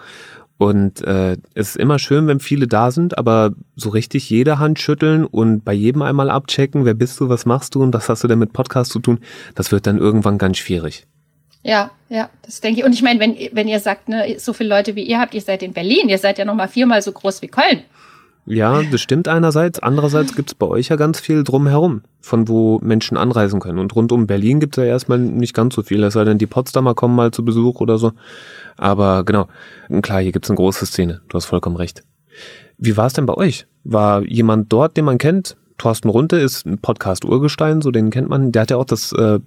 Und 0.58 1.02
äh, 1.02 1.38
es 1.54 1.70
ist 1.70 1.76
immer 1.76 1.98
schön, 1.98 2.28
wenn 2.28 2.38
viele 2.38 2.68
da 2.68 2.92
sind, 2.92 3.18
aber 3.18 3.50
so 3.74 3.88
richtig 3.88 4.30
jede 4.30 4.60
Hand 4.60 4.78
schütteln 4.78 5.24
und 5.24 5.64
bei 5.64 5.72
jedem 5.72 6.02
einmal 6.02 6.30
abchecken, 6.30 6.84
wer 6.84 6.94
bist 6.94 7.18
du, 7.18 7.28
was 7.28 7.46
machst 7.46 7.74
du 7.74 7.82
und 7.82 7.92
was 7.92 8.08
hast 8.08 8.22
du 8.22 8.28
denn 8.28 8.38
mit 8.38 8.52
Podcast 8.52 8.92
zu 8.92 9.00
tun, 9.00 9.18
das 9.56 9.72
wird 9.72 9.88
dann 9.88 9.98
irgendwann 9.98 10.38
ganz 10.38 10.56
schwierig. 10.56 11.08
Ja, 11.64 11.90
ja, 12.08 12.30
das 12.42 12.60
denke 12.60 12.78
ich. 12.78 12.86
Und 12.86 12.92
ich 12.92 13.02
meine, 13.02 13.18
wenn, 13.18 13.36
wenn 13.50 13.66
ihr 13.66 13.80
sagt, 13.80 14.08
ne, 14.08 14.36
so 14.38 14.52
viele 14.52 14.68
Leute 14.68 14.94
wie 14.94 15.02
ihr 15.02 15.18
habt, 15.18 15.34
ihr 15.34 15.40
seid 15.40 15.64
in 15.64 15.72
Berlin, 15.72 16.08
ihr 16.08 16.18
seid 16.18 16.38
ja 16.38 16.44
noch 16.44 16.54
mal 16.54 16.68
viermal 16.68 17.02
so 17.02 17.10
groß 17.10 17.42
wie 17.42 17.48
Köln. 17.48 17.82
Ja, 18.50 18.82
das 18.82 19.02
stimmt 19.02 19.28
einerseits. 19.28 19.78
Andererseits 19.78 20.34
gibt 20.34 20.48
es 20.48 20.54
bei 20.54 20.66
euch 20.66 20.88
ja 20.88 20.96
ganz 20.96 21.20
viel 21.20 21.44
drumherum, 21.44 22.00
von 22.20 22.48
wo 22.48 22.78
Menschen 22.82 23.18
anreisen 23.18 23.60
können. 23.60 23.78
Und 23.78 23.94
rund 23.94 24.10
um 24.10 24.26
Berlin 24.26 24.58
gibt 24.58 24.78
es 24.78 24.82
ja 24.82 24.88
erstmal 24.88 25.18
nicht 25.18 25.52
ganz 25.52 25.74
so 25.74 25.82
viel, 25.82 26.02
es 26.02 26.14
sei 26.14 26.24
denn, 26.24 26.38
die 26.38 26.46
Potsdamer 26.46 26.94
kommen 26.94 27.14
mal 27.14 27.30
zu 27.30 27.44
Besuch 27.44 27.80
oder 27.80 27.98
so. 27.98 28.12
Aber 28.78 29.22
genau, 29.24 29.48
klar, 30.00 30.22
hier 30.22 30.32
gibt 30.32 30.46
es 30.46 30.50
eine 30.50 30.56
große 30.56 30.86
Szene. 30.86 31.20
Du 31.28 31.36
hast 31.36 31.44
vollkommen 31.44 31.76
recht. 31.76 32.04
Wie 32.78 32.96
war 32.96 33.06
es 33.06 33.12
denn 33.12 33.26
bei 33.26 33.34
euch? 33.34 33.66
War 33.84 34.22
jemand 34.22 34.72
dort, 34.72 34.96
den 34.96 35.04
man 35.04 35.18
kennt? 35.18 35.56
Thorsten 35.76 36.08
Runte 36.08 36.36
ist 36.36 36.64
ein 36.64 36.78
Podcast 36.78 37.26
Urgestein, 37.26 37.82
so 37.82 37.90
den 37.90 38.08
kennt 38.08 38.30
man. 38.30 38.50
Der 38.50 38.62
hat 38.62 38.70
ja 38.70 38.78
auch 38.78 38.84
das, 38.84 39.12
äh, 39.12 39.40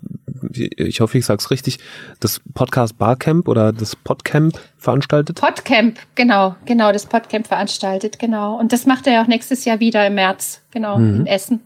ich 0.51 1.01
hoffe, 1.01 1.17
ich 1.17 1.25
sag's 1.25 1.51
richtig, 1.51 1.79
das 2.19 2.41
Podcast 2.53 2.97
Barcamp 2.97 3.47
oder 3.47 3.71
das 3.71 3.95
Podcamp 3.95 4.59
veranstaltet. 4.77 5.39
Podcamp, 5.39 5.99
genau, 6.15 6.55
genau, 6.65 6.91
das 6.91 7.05
Podcamp 7.05 7.47
veranstaltet, 7.47 8.19
genau. 8.19 8.57
Und 8.57 8.73
das 8.73 8.85
macht 8.85 9.07
er 9.07 9.13
ja 9.13 9.23
auch 9.23 9.27
nächstes 9.27 9.65
Jahr 9.65 9.79
wieder 9.79 10.05
im 10.07 10.15
März, 10.15 10.61
genau, 10.71 10.97
mhm. 10.97 11.21
in 11.21 11.25
Essen. 11.27 11.61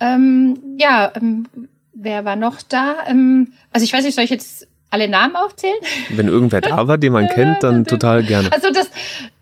Ähm, 0.00 0.58
ja, 0.78 1.12
ähm, 1.14 1.46
wer 1.94 2.24
war 2.24 2.36
noch 2.36 2.62
da? 2.62 2.96
Ähm, 3.06 3.52
also 3.72 3.84
ich 3.84 3.92
weiß 3.92 4.04
nicht, 4.04 4.14
soll 4.14 4.24
ich 4.24 4.30
jetzt 4.30 4.66
alle 4.90 5.08
Namen 5.08 5.36
aufzählen? 5.36 5.78
Wenn 6.10 6.28
irgendwer 6.28 6.60
da 6.60 6.86
war, 6.86 6.98
den 6.98 7.12
man 7.12 7.28
kennt, 7.34 7.62
dann 7.62 7.84
total 7.84 8.22
gerne. 8.22 8.52
Also 8.52 8.70
das, 8.70 8.90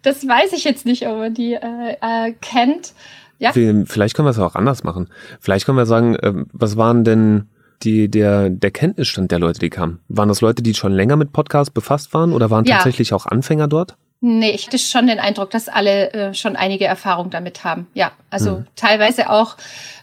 das 0.02 0.26
weiß 0.26 0.52
ich 0.52 0.64
jetzt 0.64 0.86
nicht, 0.86 1.06
ob 1.06 1.18
man 1.18 1.34
die 1.34 1.54
äh, 1.54 1.96
äh, 2.00 2.32
kennt. 2.40 2.92
Ja. 3.38 3.52
Vielleicht 3.52 4.14
können 4.14 4.26
wir 4.26 4.30
es 4.30 4.38
auch 4.38 4.54
anders 4.54 4.84
machen. 4.84 5.08
Vielleicht 5.40 5.64
können 5.64 5.78
wir 5.78 5.86
sagen, 5.86 6.14
äh, 6.16 6.44
was 6.52 6.76
waren 6.76 7.04
denn 7.04 7.48
die, 7.82 8.10
der, 8.10 8.50
der 8.50 8.70
Kenntnisstand 8.70 9.30
der 9.30 9.38
Leute, 9.38 9.60
die 9.60 9.70
kamen? 9.70 10.00
Waren 10.08 10.28
das 10.28 10.40
Leute, 10.40 10.62
die 10.62 10.74
schon 10.74 10.92
länger 10.92 11.16
mit 11.16 11.32
Podcasts 11.32 11.72
befasst 11.72 12.12
waren 12.14 12.32
oder 12.32 12.50
waren 12.50 12.64
ja. 12.64 12.76
tatsächlich 12.76 13.12
auch 13.12 13.26
Anfänger 13.26 13.68
dort? 13.68 13.96
Nee, 14.20 14.50
ich 14.50 14.66
hatte 14.66 14.78
schon 14.78 15.06
den 15.06 15.18
Eindruck, 15.18 15.50
dass 15.50 15.68
alle 15.68 16.12
äh, 16.12 16.34
schon 16.34 16.56
einige 16.56 16.84
Erfahrung 16.84 17.30
damit 17.30 17.64
haben. 17.64 17.86
Ja, 17.94 18.12
also 18.28 18.58
hm. 18.58 18.66
teilweise 18.76 19.30
auch 19.30 19.56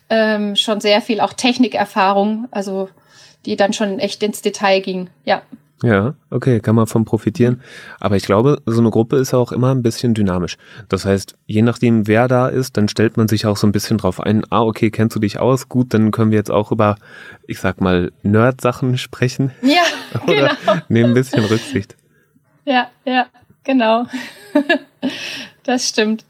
ähm, 0.10 0.56
schon 0.56 0.82
sehr 0.82 1.02
viel 1.02 1.20
auch 1.20 1.34
Technikerfahrung, 1.34 2.48
also 2.50 2.90
die 3.46 3.56
dann 3.56 3.74
schon 3.74 4.00
echt 4.00 4.24
ins 4.24 4.42
Detail 4.42 4.80
ging. 4.82 5.10
Ja. 5.24 5.44
Ja, 5.84 6.16
okay, 6.32 6.60
kann 6.60 6.76
man 6.76 6.88
von 6.88 7.06
profitieren. 7.06 7.62
Aber 8.00 8.16
ich 8.16 8.24
glaube, 8.24 8.62
so 8.66 8.82
eine 8.82 8.90
Gruppe 8.90 9.18
ist 9.18 9.36
auch 9.36 9.52
immer 9.52 9.70
ein 9.70 9.84
bisschen 9.84 10.16
dynamisch. 10.16 10.58
Das 10.90 11.06
heißt, 11.06 11.36
je 11.46 11.62
nachdem, 11.62 12.08
wer 12.08 12.28
da 12.28 12.48
ist, 12.48 12.78
dann 12.78 12.88
stellt 12.88 13.16
man 13.16 13.28
sich 13.28 13.46
auch 13.46 13.58
so 13.58 13.68
ein 13.68 13.72
bisschen 13.72 14.00
drauf 14.00 14.20
ein, 14.20 14.44
ah, 14.50 14.64
okay, 14.64 14.90
kennst 14.90 15.16
du 15.16 15.20
dich 15.20 15.40
aus? 15.40 15.70
Gut, 15.70 15.94
dann 15.94 16.10
können 16.10 16.32
wir 16.32 16.38
jetzt 16.38 16.50
auch 16.50 16.72
über, 16.72 16.98
ich 17.46 17.60
sag 17.60 17.80
mal, 17.80 18.12
Nerd-Sachen 18.24 18.98
sprechen. 18.98 19.52
Ja, 19.62 19.84
Oder 20.28 20.58
genau. 20.60 20.82
nehmen 20.90 21.10
ein 21.12 21.14
bisschen 21.14 21.46
Rücksicht. 21.46 21.96
Ja, 22.66 22.90
ja, 23.06 23.28
genau. 23.64 24.08
das 25.64 25.88
stimmt. 25.88 26.26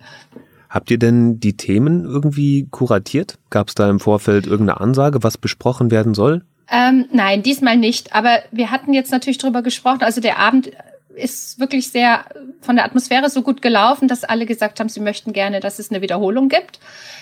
Habt 0.70 0.92
ihr 0.92 1.00
denn 1.00 1.39
die 1.39 1.56
Themen 1.56 2.04
irgendwie 2.04 2.68
kuratiert? 2.70 3.39
Gab 3.50 3.70
es 3.70 3.75
da 3.75 3.89
im 3.89 4.01
Vorfeld 4.01 4.46
irgendeine 4.46 4.82
Ansage, 4.82 5.24
was 5.24 5.38
besprochen 5.38 5.89
werden 5.89 6.13
soll? 6.13 6.44
Ähm, 6.69 7.05
nein, 7.12 7.43
diesmal 7.43 7.77
nicht. 7.77 8.13
Aber 8.13 8.39
wir 8.51 8.71
hatten 8.71 8.93
jetzt 8.93 9.12
natürlich 9.12 9.38
drüber 9.38 9.62
gesprochen. 9.62 10.01
Also 10.01 10.21
der 10.21 10.39
Abend 10.39 10.71
ist 11.15 11.59
wirklich 11.59 11.89
sehr 11.89 12.25
von 12.62 12.75
der 12.75 12.86
Atmosphäre 12.86 13.29
so 13.29 13.41
gut 13.41 13.62
gelaufen, 13.62 14.07
dass 14.07 14.24
alle 14.24 14.45
gesagt 14.45 14.79
haben, 14.79 14.89
sie 14.89 15.00
möchten 15.00 15.33
gerne, 15.33 15.59
dass 15.59 15.79
es 15.79 15.89
eine 15.89 16.01
Wiederholung 16.01 16.50
gibt. 16.50 16.79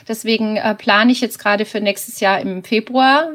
Deswegen 0.07 0.57
äh, 0.57 0.75
plane 0.75 1.11
ich 1.11 1.21
jetzt 1.21 1.39
gerade 1.39 1.65
für 1.65 1.79
nächstes 1.79 2.19
Jahr 2.19 2.39
im 2.41 2.63
Februar 2.63 3.29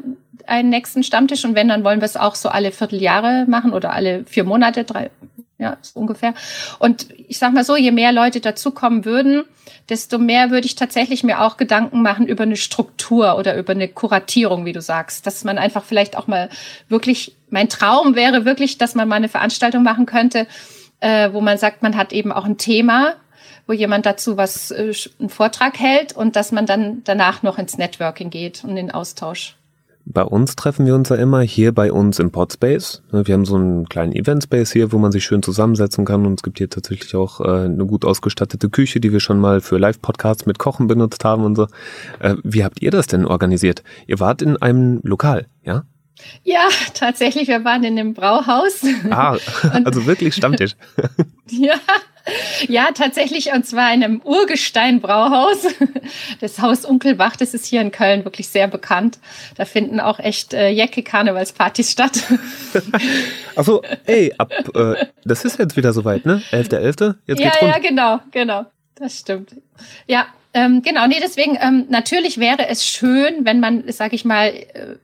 einen 0.45 0.69
nächsten 0.69 1.03
Stammtisch. 1.03 1.45
Und 1.45 1.55
wenn, 1.55 1.67
dann 1.67 1.83
wollen 1.83 2.01
wir 2.01 2.05
es 2.05 2.17
auch 2.17 2.35
so 2.35 2.49
alle 2.49 2.71
Vierteljahre 2.71 3.45
machen 3.47 3.73
oder 3.73 3.93
alle 3.93 4.23
vier 4.25 4.43
Monate, 4.43 4.83
drei, 4.83 5.09
ja, 5.61 5.77
so 5.81 5.99
ungefähr. 5.99 6.33
Und 6.79 7.07
ich 7.27 7.37
sag 7.37 7.53
mal 7.53 7.63
so, 7.63 7.75
je 7.75 7.91
mehr 7.91 8.11
Leute 8.11 8.41
dazukommen 8.41 9.05
würden, 9.05 9.43
desto 9.89 10.17
mehr 10.17 10.49
würde 10.49 10.65
ich 10.65 10.75
tatsächlich 10.75 11.23
mir 11.23 11.41
auch 11.41 11.55
Gedanken 11.55 12.01
machen 12.01 12.25
über 12.25 12.43
eine 12.43 12.57
Struktur 12.57 13.37
oder 13.37 13.55
über 13.55 13.73
eine 13.73 13.87
Kuratierung, 13.87 14.65
wie 14.65 14.73
du 14.73 14.81
sagst, 14.81 15.27
dass 15.27 15.43
man 15.43 15.59
einfach 15.59 15.83
vielleicht 15.83 16.17
auch 16.17 16.25
mal 16.25 16.49
wirklich, 16.89 17.35
mein 17.49 17.69
Traum 17.69 18.15
wäre 18.15 18.43
wirklich, 18.43 18.79
dass 18.79 18.95
man 18.95 19.07
mal 19.07 19.17
eine 19.17 19.29
Veranstaltung 19.29 19.83
machen 19.83 20.07
könnte, 20.07 20.47
äh, 20.99 21.31
wo 21.31 21.41
man 21.41 21.59
sagt, 21.59 21.83
man 21.83 21.95
hat 21.95 22.11
eben 22.11 22.31
auch 22.31 22.45
ein 22.45 22.57
Thema, 22.57 23.13
wo 23.67 23.73
jemand 23.73 24.07
dazu 24.07 24.37
was, 24.37 24.71
äh, 24.71 24.93
einen 25.19 25.29
Vortrag 25.29 25.79
hält 25.79 26.13
und 26.13 26.35
dass 26.35 26.51
man 26.51 26.65
dann 26.65 27.03
danach 27.03 27.43
noch 27.43 27.59
ins 27.59 27.77
Networking 27.77 28.31
geht 28.31 28.63
und 28.63 28.71
in 28.71 28.75
den 28.77 28.91
Austausch. 28.91 29.55
Bei 30.05 30.23
uns 30.23 30.55
treffen 30.55 30.85
wir 30.85 30.95
uns 30.95 31.09
ja 31.09 31.15
immer 31.15 31.41
hier 31.41 31.73
bei 31.73 31.91
uns 31.91 32.19
im 32.19 32.31
Podspace. 32.31 33.03
Wir 33.11 33.33
haben 33.33 33.45
so 33.45 33.55
einen 33.55 33.87
kleinen 33.87 34.13
Eventspace 34.13 34.71
hier, 34.71 34.91
wo 34.91 34.97
man 34.97 35.11
sich 35.11 35.23
schön 35.23 35.43
zusammensetzen 35.43 36.05
kann 36.05 36.25
und 36.25 36.39
es 36.39 36.43
gibt 36.43 36.57
hier 36.57 36.69
tatsächlich 36.69 37.15
auch 37.15 37.39
äh, 37.39 37.65
eine 37.65 37.85
gut 37.85 38.03
ausgestattete 38.03 38.69
Küche, 38.69 38.99
die 38.99 39.11
wir 39.11 39.19
schon 39.19 39.39
mal 39.39 39.61
für 39.61 39.77
Live-Podcasts 39.77 40.45
mit 40.45 40.59
Kochen 40.59 40.87
benutzt 40.87 41.23
haben 41.23 41.45
und 41.45 41.55
so. 41.55 41.67
Äh, 42.19 42.35
wie 42.43 42.63
habt 42.63 42.81
ihr 42.81 42.91
das 42.91 43.07
denn 43.07 43.25
organisiert? 43.25 43.83
Ihr 44.07 44.19
wart 44.19 44.41
in 44.41 44.57
einem 44.57 44.99
Lokal, 45.03 45.47
ja? 45.63 45.83
Ja, 46.43 46.67
tatsächlich, 46.93 47.47
wir 47.47 47.63
waren 47.63 47.83
in 47.83 47.97
einem 47.97 48.13
Brauhaus. 48.13 48.83
Ah, 49.09 49.37
also 49.83 50.05
wirklich 50.05 50.35
Stammtisch. 50.35 50.75
ja, 51.49 51.75
ja, 52.67 52.89
tatsächlich, 52.93 53.51
und 53.51 53.65
zwar 53.65 53.93
in 53.93 54.03
einem 54.03 54.21
Urgestein-Brauhaus. 54.23 55.67
Das 56.39 56.59
Haus 56.59 56.85
Unkelbach, 56.85 57.35
das 57.35 57.53
ist 57.53 57.65
hier 57.65 57.81
in 57.81 57.91
Köln 57.91 58.23
wirklich 58.25 58.47
sehr 58.47 58.67
bekannt. 58.67 59.19
Da 59.55 59.65
finden 59.65 59.99
auch 59.99 60.19
echt 60.19 60.53
äh, 60.53 60.69
Jacke-Karnevalspartys 60.69 61.91
statt. 61.91 62.23
Achso, 63.55 63.81
ey, 64.05 64.33
ab, 64.37 64.51
äh, 64.75 65.05
das 65.25 65.45
ist 65.45 65.59
jetzt 65.59 65.75
wieder 65.77 65.93
soweit, 65.93 66.25
ne? 66.25 66.41
11.11. 66.51 67.15
Jetzt 67.25 67.39
ja, 67.39 67.49
geht's 67.49 67.61
rund. 67.61 67.73
Ja, 67.73 67.79
genau, 67.79 68.19
genau. 68.31 68.65
Das 68.95 69.19
stimmt. 69.19 69.55
Ja, 70.07 70.27
ähm, 70.53 70.81
genau, 70.81 71.07
nee, 71.07 71.19
deswegen, 71.21 71.57
ähm, 71.61 71.85
natürlich 71.89 72.37
wäre 72.37 72.67
es 72.67 72.85
schön, 72.85 73.45
wenn 73.45 73.59
man, 73.59 73.83
sag 73.87 74.13
ich 74.13 74.25
mal, 74.25 74.47
äh, 74.49 74.95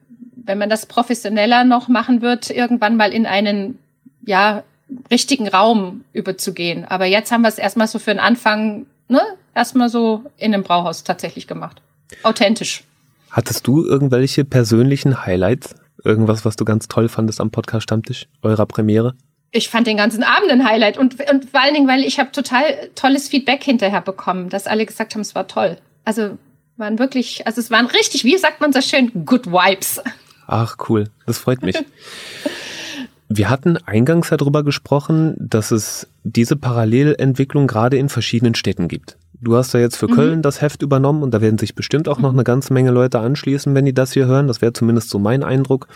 wenn 0.47 0.57
man 0.57 0.69
das 0.69 0.85
professioneller 0.85 1.63
noch 1.63 1.87
machen 1.87 2.21
wird, 2.21 2.49
irgendwann 2.49 2.95
mal 2.95 3.13
in 3.13 3.25
einen, 3.25 3.77
ja, 4.25 4.63
richtigen 5.11 5.47
Raum 5.47 6.05
überzugehen. 6.13 6.85
Aber 6.85 7.05
jetzt 7.05 7.31
haben 7.31 7.41
wir 7.41 7.49
es 7.49 7.57
erstmal 7.57 7.87
so 7.87 7.99
für 7.99 8.11
den 8.11 8.19
Anfang, 8.19 8.85
ne, 9.09 9.21
erstmal 9.53 9.89
so 9.89 10.23
in 10.37 10.53
einem 10.53 10.63
Brauhaus 10.63 11.03
tatsächlich 11.03 11.47
gemacht. 11.47 11.81
Authentisch. 12.23 12.83
Hattest 13.29 13.67
du 13.67 13.85
irgendwelche 13.85 14.45
persönlichen 14.45 15.25
Highlights? 15.25 15.75
Irgendwas, 16.03 16.45
was 16.45 16.55
du 16.55 16.63
ganz 16.63 16.87
toll 16.87 17.09
fandest 17.09 17.41
am 17.41 17.51
Podcast 17.51 17.83
Stammtisch 17.83 18.27
eurer 18.41 18.65
Premiere? 18.65 19.15
Ich 19.51 19.69
fand 19.69 19.87
den 19.87 19.97
ganzen 19.97 20.23
Abend 20.23 20.51
ein 20.51 20.67
Highlight 20.67 20.97
und, 20.97 21.15
und 21.29 21.49
vor 21.49 21.61
allen 21.61 21.73
Dingen, 21.73 21.87
weil 21.87 22.03
ich 22.03 22.19
habe 22.19 22.31
total 22.31 22.89
tolles 22.95 23.27
Feedback 23.27 23.63
hinterher 23.63 24.01
bekommen, 24.01 24.49
dass 24.49 24.67
alle 24.67 24.85
gesagt 24.85 25.13
haben, 25.13 25.21
es 25.21 25.35
war 25.35 25.47
toll. 25.47 25.77
Also 26.05 26.37
waren 26.77 26.99
wirklich, 26.99 27.45
also 27.47 27.59
es 27.59 27.71
waren 27.71 27.87
richtig, 27.87 28.23
wie 28.23 28.37
sagt 28.37 28.61
man 28.61 28.71
so 28.71 28.81
schön, 28.81 29.25
good 29.25 29.47
vibes. 29.47 30.01
Ach 30.47 30.77
cool, 30.87 31.09
das 31.25 31.37
freut 31.37 31.61
mich. 31.61 31.75
Wir 33.29 33.49
hatten 33.49 33.75
eingangs 33.77 34.29
darüber 34.29 34.63
gesprochen, 34.63 35.35
dass 35.37 35.71
es 35.71 36.07
diese 36.23 36.55
Parallelentwicklung 36.55 37.67
gerade 37.67 37.97
in 37.97 38.07
verschiedenen 38.07 38.55
Städten 38.55 38.87
gibt. 38.87 39.17
Du 39.41 39.55
hast 39.55 39.73
ja 39.73 39.81
jetzt 39.81 39.97
für 39.97 40.07
mhm. 40.07 40.15
Köln 40.15 40.41
das 40.41 40.61
Heft 40.61 40.81
übernommen 40.81 41.21
und 41.21 41.31
da 41.31 41.41
werden 41.41 41.59
sich 41.59 41.75
bestimmt 41.75 42.07
auch 42.07 42.19
noch 42.19 42.31
eine 42.31 42.45
ganze 42.45 42.73
Menge 42.73 42.91
Leute 42.91 43.19
anschließen, 43.19 43.75
wenn 43.75 43.85
die 43.85 43.93
das 43.93 44.13
hier 44.13 44.25
hören. 44.25 44.47
Das 44.47 44.61
wäre 44.61 44.73
zumindest 44.73 45.09
so 45.09 45.19
mein 45.19 45.43
Eindruck. 45.43 45.87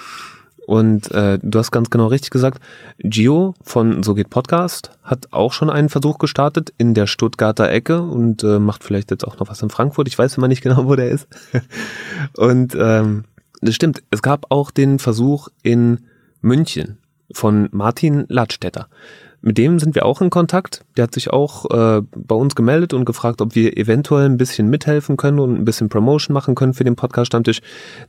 Und 0.68 1.10
äh, 1.12 1.40
du 1.42 1.58
hast 1.58 1.72
ganz 1.72 1.90
genau 1.90 2.08
richtig 2.08 2.30
gesagt, 2.30 2.62
Gio 3.00 3.56
von 3.64 4.04
So 4.04 4.14
geht 4.14 4.30
Podcast 4.30 4.92
hat 5.02 5.28
auch 5.32 5.54
schon 5.54 5.70
einen 5.70 5.90
Versuch 5.90 6.20
gestartet 6.20 6.72
in 6.78 6.94
der 6.94 7.08
Stuttgarter 7.08 7.70
Ecke 7.70 8.02
und 8.02 8.44
äh, 8.44 8.60
macht 8.60 8.84
vielleicht 8.84 9.10
jetzt 9.10 9.26
auch 9.26 9.40
noch 9.40 9.50
was 9.50 9.62
in 9.62 9.70
Frankfurt. 9.70 10.08
Ich 10.08 10.18
weiß 10.18 10.38
immer 10.38 10.48
nicht 10.48 10.62
genau, 10.62 10.86
wo 10.86 10.96
der 10.96 11.10
ist. 11.10 11.28
und 12.38 12.76
ähm, 12.80 13.24
das 13.62 13.76
stimmt, 13.76 14.04
es 14.12 14.22
gab 14.22 14.48
auch 14.50 14.72
den 14.72 15.00
Versuch 15.00 15.50
in 15.64 16.00
München 16.42 16.98
von 17.32 17.70
Martin 17.72 18.26
Ladstätter. 18.28 18.88
Mit 19.42 19.58
dem 19.58 19.80
sind 19.80 19.96
wir 19.96 20.06
auch 20.06 20.22
in 20.22 20.30
Kontakt. 20.30 20.86
Der 20.98 21.04
hat 21.04 21.14
sich 21.14 21.32
auch 21.32 21.66
äh, 21.72 22.02
bei 22.16 22.36
uns 22.36 22.56
gemeldet 22.56 22.94
und 22.94 23.06
gefragt, 23.06 23.42
ob 23.42 23.56
wir 23.56 23.76
eventuell 23.78 24.26
ein 24.26 24.38
bisschen 24.38 24.70
mithelfen 24.70 25.18
können 25.18 25.40
und 25.40 25.56
ein 25.56 25.66
bisschen 25.66 25.90
Promotion 25.90 26.34
machen 26.34 26.54
können 26.54 26.76
für 26.76 26.84
den 26.84 26.96
Podcast-Stammtisch. 26.96 27.62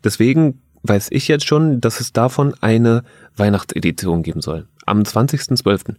Deswegen 0.04 0.60
weiß 0.82 1.08
ich 1.10 1.28
jetzt 1.28 1.46
schon, 1.46 1.80
dass 1.80 2.00
es 2.00 2.12
davon 2.12 2.54
eine 2.60 3.02
Weihnachtsedition 3.36 4.22
geben 4.22 4.42
soll. 4.42 4.66
Am 4.84 5.02
20.12. 5.02 5.94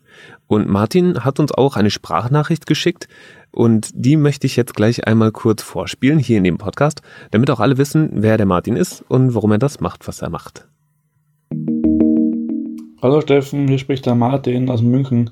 Und 0.47 0.67
Martin 0.67 1.23
hat 1.23 1.39
uns 1.39 1.51
auch 1.51 1.77
eine 1.77 1.89
Sprachnachricht 1.89 2.67
geschickt 2.67 3.07
und 3.53 3.91
die 3.93 4.17
möchte 4.17 4.47
ich 4.47 4.55
jetzt 4.55 4.73
gleich 4.73 5.07
einmal 5.07 5.31
kurz 5.31 5.61
vorspielen 5.61 6.19
hier 6.19 6.37
in 6.37 6.43
dem 6.43 6.57
Podcast, 6.57 7.01
damit 7.31 7.49
auch 7.51 7.59
alle 7.59 7.77
wissen, 7.77 8.09
wer 8.13 8.37
der 8.37 8.45
Martin 8.45 8.75
ist 8.75 9.03
und 9.07 9.35
warum 9.35 9.51
er 9.51 9.59
das 9.59 9.79
macht, 9.79 10.07
was 10.07 10.21
er 10.21 10.29
macht. 10.29 10.67
Hallo 13.01 13.21
Steffen, 13.21 13.67
hier 13.67 13.77
spricht 13.77 14.05
der 14.05 14.15
Martin 14.15 14.69
aus 14.69 14.81
München. 14.81 15.29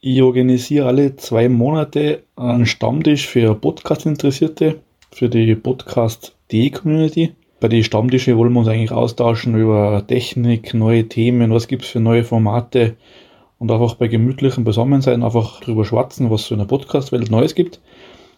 Ich 0.00 0.22
organisiere 0.22 0.86
alle 0.86 1.16
zwei 1.16 1.48
Monate 1.48 2.22
einen 2.36 2.66
Stammtisch 2.66 3.26
für 3.26 3.54
Podcast-Interessierte, 3.54 4.80
für 5.12 5.28
die 5.28 5.54
Podcast.de-Community. 5.54 7.34
Bei 7.60 7.68
den 7.68 7.84
Stammtischen 7.84 8.36
wollen 8.36 8.52
wir 8.54 8.60
uns 8.60 8.68
eigentlich 8.68 8.92
austauschen 8.92 9.54
über 9.54 10.02
Technik, 10.06 10.72
neue 10.72 11.06
Themen, 11.08 11.52
was 11.52 11.68
gibt 11.68 11.84
es 11.84 11.90
für 11.90 12.00
neue 12.00 12.24
Formate 12.24 12.96
und 13.60 13.70
einfach 13.70 13.94
bei 13.94 14.08
gemütlichem 14.08 14.64
Beisammensein 14.64 15.22
einfach 15.22 15.60
drüber 15.60 15.84
schwatzen, 15.84 16.30
was 16.30 16.46
so 16.46 16.54
in 16.54 16.58
der 16.58 16.66
Podcast-Welt 16.66 17.30
Neues 17.30 17.54
gibt. 17.54 17.80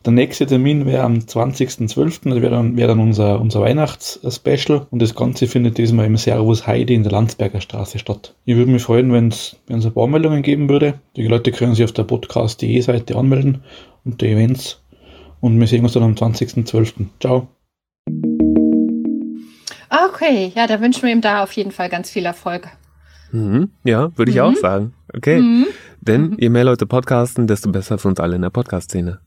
Der 0.04 0.12
nächste 0.12 0.46
Termin 0.46 0.84
wäre 0.84 1.04
am 1.04 1.14
20.12., 1.14 2.28
das 2.28 2.42
wäre 2.42 2.50
dann, 2.50 2.76
wär 2.76 2.88
dann 2.88 2.98
unser, 2.98 3.40
unser 3.40 3.60
Weihnachtsspecial 3.60 4.88
und 4.90 5.00
das 5.00 5.14
Ganze 5.14 5.46
findet 5.46 5.78
diesmal 5.78 6.06
im 6.06 6.16
Servus 6.16 6.66
Heide 6.66 6.92
in 6.92 7.04
der 7.04 7.12
Landsberger 7.12 7.60
Straße 7.60 8.00
statt. 8.00 8.34
Ich 8.44 8.56
würde 8.56 8.72
mich 8.72 8.82
freuen, 8.82 9.12
wenn 9.12 9.28
es 9.28 9.56
ein 9.68 9.94
paar 9.94 10.08
Meldungen 10.08 10.42
geben 10.42 10.68
würde. 10.68 10.94
Die 11.14 11.28
Leute 11.28 11.52
können 11.52 11.76
sich 11.76 11.84
auf 11.84 11.92
der 11.92 12.02
podcast.de 12.02 12.80
Seite 12.80 13.16
anmelden 13.16 13.62
unter 14.04 14.26
Events 14.26 14.82
und 15.40 15.58
wir 15.60 15.68
sehen 15.68 15.84
uns 15.84 15.92
dann 15.92 16.02
am 16.02 16.14
20.12. 16.14 17.06
Ciao. 17.20 17.46
Okay, 19.88 20.50
ja, 20.56 20.66
da 20.66 20.80
wünschen 20.80 21.04
wir 21.04 21.12
ihm 21.12 21.20
da 21.20 21.44
auf 21.44 21.52
jeden 21.52 21.70
Fall 21.70 21.88
ganz 21.88 22.10
viel 22.10 22.24
Erfolg. 22.24 22.68
Mhm, 23.32 23.70
ja, 23.82 24.16
würde 24.16 24.30
ich 24.30 24.36
mhm. 24.36 24.42
auch 24.42 24.56
sagen. 24.56 24.94
Okay. 25.12 25.40
Mhm. 25.40 25.66
Denn 26.00 26.22
mhm. 26.30 26.36
je 26.38 26.48
mehr 26.48 26.64
Leute 26.64 26.86
podcasten, 26.86 27.46
desto 27.46 27.70
besser 27.72 27.98
für 27.98 28.08
uns 28.08 28.20
alle 28.20 28.36
in 28.36 28.42
der 28.42 28.50
Podcast-Szene. 28.50 29.18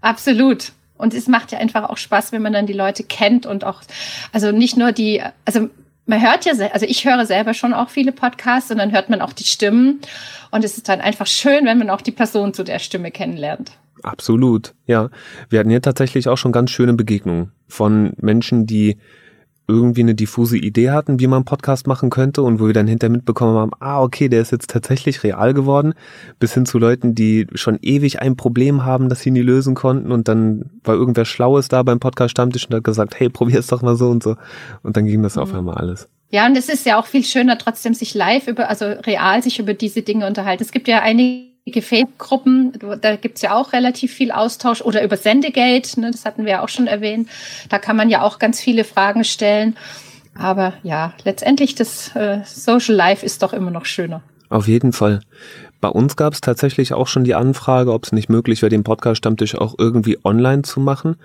Absolut. 0.00 0.72
Und 0.96 1.14
es 1.14 1.28
macht 1.28 1.52
ja 1.52 1.58
einfach 1.58 1.88
auch 1.88 1.96
Spaß, 1.96 2.32
wenn 2.32 2.42
man 2.42 2.52
dann 2.52 2.66
die 2.66 2.72
Leute 2.72 3.04
kennt 3.04 3.46
und 3.46 3.64
auch, 3.64 3.82
also 4.32 4.52
nicht 4.52 4.76
nur 4.76 4.92
die, 4.92 5.22
also 5.44 5.70
man 6.06 6.20
hört 6.20 6.44
ja, 6.44 6.52
also 6.72 6.86
ich 6.86 7.04
höre 7.04 7.24
selber 7.24 7.54
schon 7.54 7.72
auch 7.72 7.88
viele 7.88 8.12
Podcasts 8.12 8.70
und 8.70 8.78
dann 8.78 8.92
hört 8.92 9.08
man 9.08 9.20
auch 9.22 9.32
die 9.32 9.44
Stimmen. 9.44 10.00
Und 10.50 10.64
es 10.64 10.76
ist 10.76 10.88
dann 10.88 11.00
einfach 11.00 11.26
schön, 11.26 11.64
wenn 11.64 11.78
man 11.78 11.90
auch 11.90 12.00
die 12.00 12.12
Person 12.12 12.52
zu 12.52 12.64
der 12.64 12.80
Stimme 12.80 13.10
kennenlernt. 13.10 13.72
Absolut, 14.02 14.74
ja. 14.86 15.10
Wir 15.48 15.60
hatten 15.60 15.70
hier 15.70 15.82
tatsächlich 15.82 16.28
auch 16.28 16.38
schon 16.38 16.52
ganz 16.52 16.70
schöne 16.70 16.94
Begegnungen 16.94 17.52
von 17.68 18.12
Menschen, 18.16 18.66
die 18.66 18.98
irgendwie 19.70 20.02
eine 20.02 20.14
diffuse 20.14 20.58
Idee 20.58 20.90
hatten, 20.90 21.20
wie 21.20 21.26
man 21.26 21.38
einen 21.38 21.44
Podcast 21.44 21.86
machen 21.86 22.10
könnte 22.10 22.42
und 22.42 22.60
wo 22.60 22.66
wir 22.66 22.74
dann 22.74 22.86
hinterher 22.86 23.12
mitbekommen 23.12 23.56
haben, 23.56 23.70
ah, 23.80 24.02
okay, 24.02 24.28
der 24.28 24.42
ist 24.42 24.52
jetzt 24.52 24.70
tatsächlich 24.70 25.22
real 25.22 25.54
geworden, 25.54 25.94
bis 26.38 26.54
hin 26.54 26.66
zu 26.66 26.78
Leuten, 26.78 27.14
die 27.14 27.46
schon 27.54 27.78
ewig 27.80 28.20
ein 28.20 28.36
Problem 28.36 28.84
haben, 28.84 29.08
das 29.08 29.20
sie 29.20 29.30
nie 29.30 29.42
lösen 29.42 29.74
konnten 29.74 30.12
und 30.12 30.28
dann 30.28 30.70
war 30.84 30.94
irgendwer 30.94 31.24
Schlaues 31.24 31.68
da 31.68 31.82
beim 31.82 32.00
Podcast 32.00 32.32
Stammtisch 32.32 32.66
und 32.66 32.76
hat 32.76 32.84
gesagt, 32.84 33.18
hey, 33.18 33.28
probier's 33.28 33.68
doch 33.68 33.82
mal 33.82 33.96
so 33.96 34.10
und 34.10 34.22
so 34.22 34.36
und 34.82 34.96
dann 34.96 35.06
ging 35.06 35.22
das 35.22 35.36
mhm. 35.36 35.42
auf 35.42 35.54
einmal 35.54 35.76
alles. 35.76 36.08
Ja, 36.32 36.46
und 36.46 36.56
es 36.56 36.68
ist 36.68 36.86
ja 36.86 36.98
auch 36.98 37.06
viel 37.06 37.24
schöner, 37.24 37.58
trotzdem 37.58 37.92
sich 37.92 38.14
live 38.14 38.46
über, 38.46 38.68
also 38.68 38.84
real 38.84 39.42
sich 39.42 39.58
über 39.58 39.74
diese 39.74 40.02
Dinge 40.02 40.26
unterhalten. 40.26 40.62
Es 40.62 40.70
gibt 40.70 40.86
ja 40.86 41.00
einige 41.00 41.49
Facebook-Gruppen, 41.80 42.72
da 43.00 43.16
gibt's 43.16 43.42
ja 43.42 43.54
auch 43.54 43.72
relativ 43.72 44.12
viel 44.12 44.32
Austausch 44.32 44.82
oder 44.82 45.02
über 45.04 45.16
Sendegate, 45.16 46.00
ne, 46.00 46.10
das 46.10 46.24
hatten 46.24 46.44
wir 46.44 46.52
ja 46.52 46.62
auch 46.62 46.68
schon 46.68 46.86
erwähnt. 46.86 47.28
Da 47.68 47.78
kann 47.78 47.96
man 47.96 48.10
ja 48.10 48.22
auch 48.22 48.38
ganz 48.38 48.60
viele 48.60 48.84
Fragen 48.84 49.24
stellen. 49.24 49.76
Aber 50.34 50.72
ja, 50.82 51.12
letztendlich 51.24 51.74
das 51.74 52.14
äh, 52.16 52.40
Social 52.44 52.94
Life 52.94 53.24
ist 53.24 53.42
doch 53.42 53.52
immer 53.52 53.70
noch 53.70 53.84
schöner. 53.84 54.22
Auf 54.48 54.66
jeden 54.66 54.92
Fall. 54.92 55.20
Bei 55.80 55.88
uns 55.88 56.16
gab 56.16 56.32
es 56.32 56.40
tatsächlich 56.40 56.92
auch 56.92 57.06
schon 57.06 57.24
die 57.24 57.34
Anfrage, 57.34 57.92
ob 57.92 58.04
es 58.04 58.12
nicht 58.12 58.28
möglich 58.28 58.62
wäre, 58.62 58.70
den 58.70 58.84
Podcast-Stammtisch 58.84 59.54
auch 59.54 59.74
irgendwie 59.78 60.18
online 60.24 60.62
zu 60.62 60.80
machen. 60.80 61.16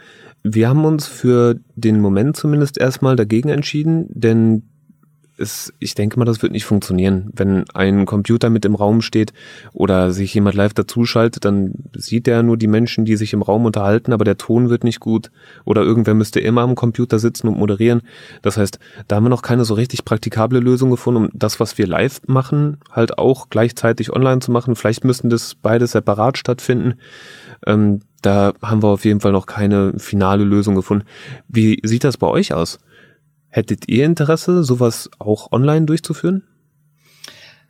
Wir 0.43 0.69
haben 0.69 0.85
uns 0.85 1.07
für 1.07 1.59
den 1.75 1.99
Moment 1.99 2.37
zumindest 2.37 2.77
erstmal 2.77 3.15
dagegen 3.15 3.49
entschieden, 3.49 4.05
denn 4.09 4.63
ist, 5.37 5.73
ich 5.79 5.95
denke 5.95 6.17
mal, 6.17 6.25
das 6.25 6.41
wird 6.41 6.51
nicht 6.51 6.65
funktionieren. 6.65 7.29
Wenn 7.33 7.65
ein 7.73 8.05
Computer 8.05 8.49
mit 8.49 8.65
im 8.65 8.75
Raum 8.75 9.01
steht 9.01 9.33
oder 9.73 10.11
sich 10.11 10.33
jemand 10.33 10.55
live 10.55 10.73
dazuschaltet, 10.73 11.45
dann 11.45 11.73
sieht 11.93 12.27
er 12.27 12.43
nur 12.43 12.57
die 12.57 12.67
Menschen, 12.67 13.05
die 13.05 13.15
sich 13.15 13.33
im 13.33 13.41
Raum 13.41 13.65
unterhalten, 13.65 14.13
aber 14.13 14.25
der 14.25 14.37
Ton 14.37 14.69
wird 14.69 14.83
nicht 14.83 14.99
gut. 14.99 15.31
Oder 15.65 15.83
irgendwer 15.83 16.13
müsste 16.13 16.39
immer 16.39 16.61
am 16.61 16.75
Computer 16.75 17.19
sitzen 17.19 17.47
und 17.47 17.57
moderieren. 17.57 18.01
Das 18.41 18.57
heißt, 18.57 18.79
da 19.07 19.17
haben 19.17 19.25
wir 19.25 19.29
noch 19.29 19.41
keine 19.41 19.65
so 19.65 19.73
richtig 19.73 20.05
praktikable 20.05 20.59
Lösung 20.59 20.89
gefunden, 20.89 21.25
um 21.25 21.29
das, 21.33 21.59
was 21.59 21.77
wir 21.77 21.87
live 21.87 22.21
machen, 22.27 22.77
halt 22.91 23.17
auch 23.17 23.49
gleichzeitig 23.49 24.13
online 24.13 24.39
zu 24.39 24.51
machen. 24.51 24.75
Vielleicht 24.75 25.03
müssten 25.03 25.29
das 25.29 25.55
beides 25.55 25.91
separat 25.91 26.37
stattfinden. 26.37 26.95
Ähm, 27.65 28.01
da 28.21 28.53
haben 28.61 28.81
wir 28.81 28.87
auf 28.89 29.05
jeden 29.05 29.19
Fall 29.19 29.31
noch 29.31 29.45
keine 29.45 29.93
finale 29.97 30.43
Lösung 30.43 30.75
gefunden. 30.75 31.05
Wie 31.47 31.79
sieht 31.83 32.03
das 32.03 32.17
bei 32.17 32.27
euch 32.27 32.53
aus? 32.53 32.79
Hättet 33.55 33.87
ihr 33.87 34.03
Interesse, 34.03 34.65
sowas 34.65 35.09
auch 35.17 35.53
online 35.53 35.85
durchzuführen? 35.85 36.43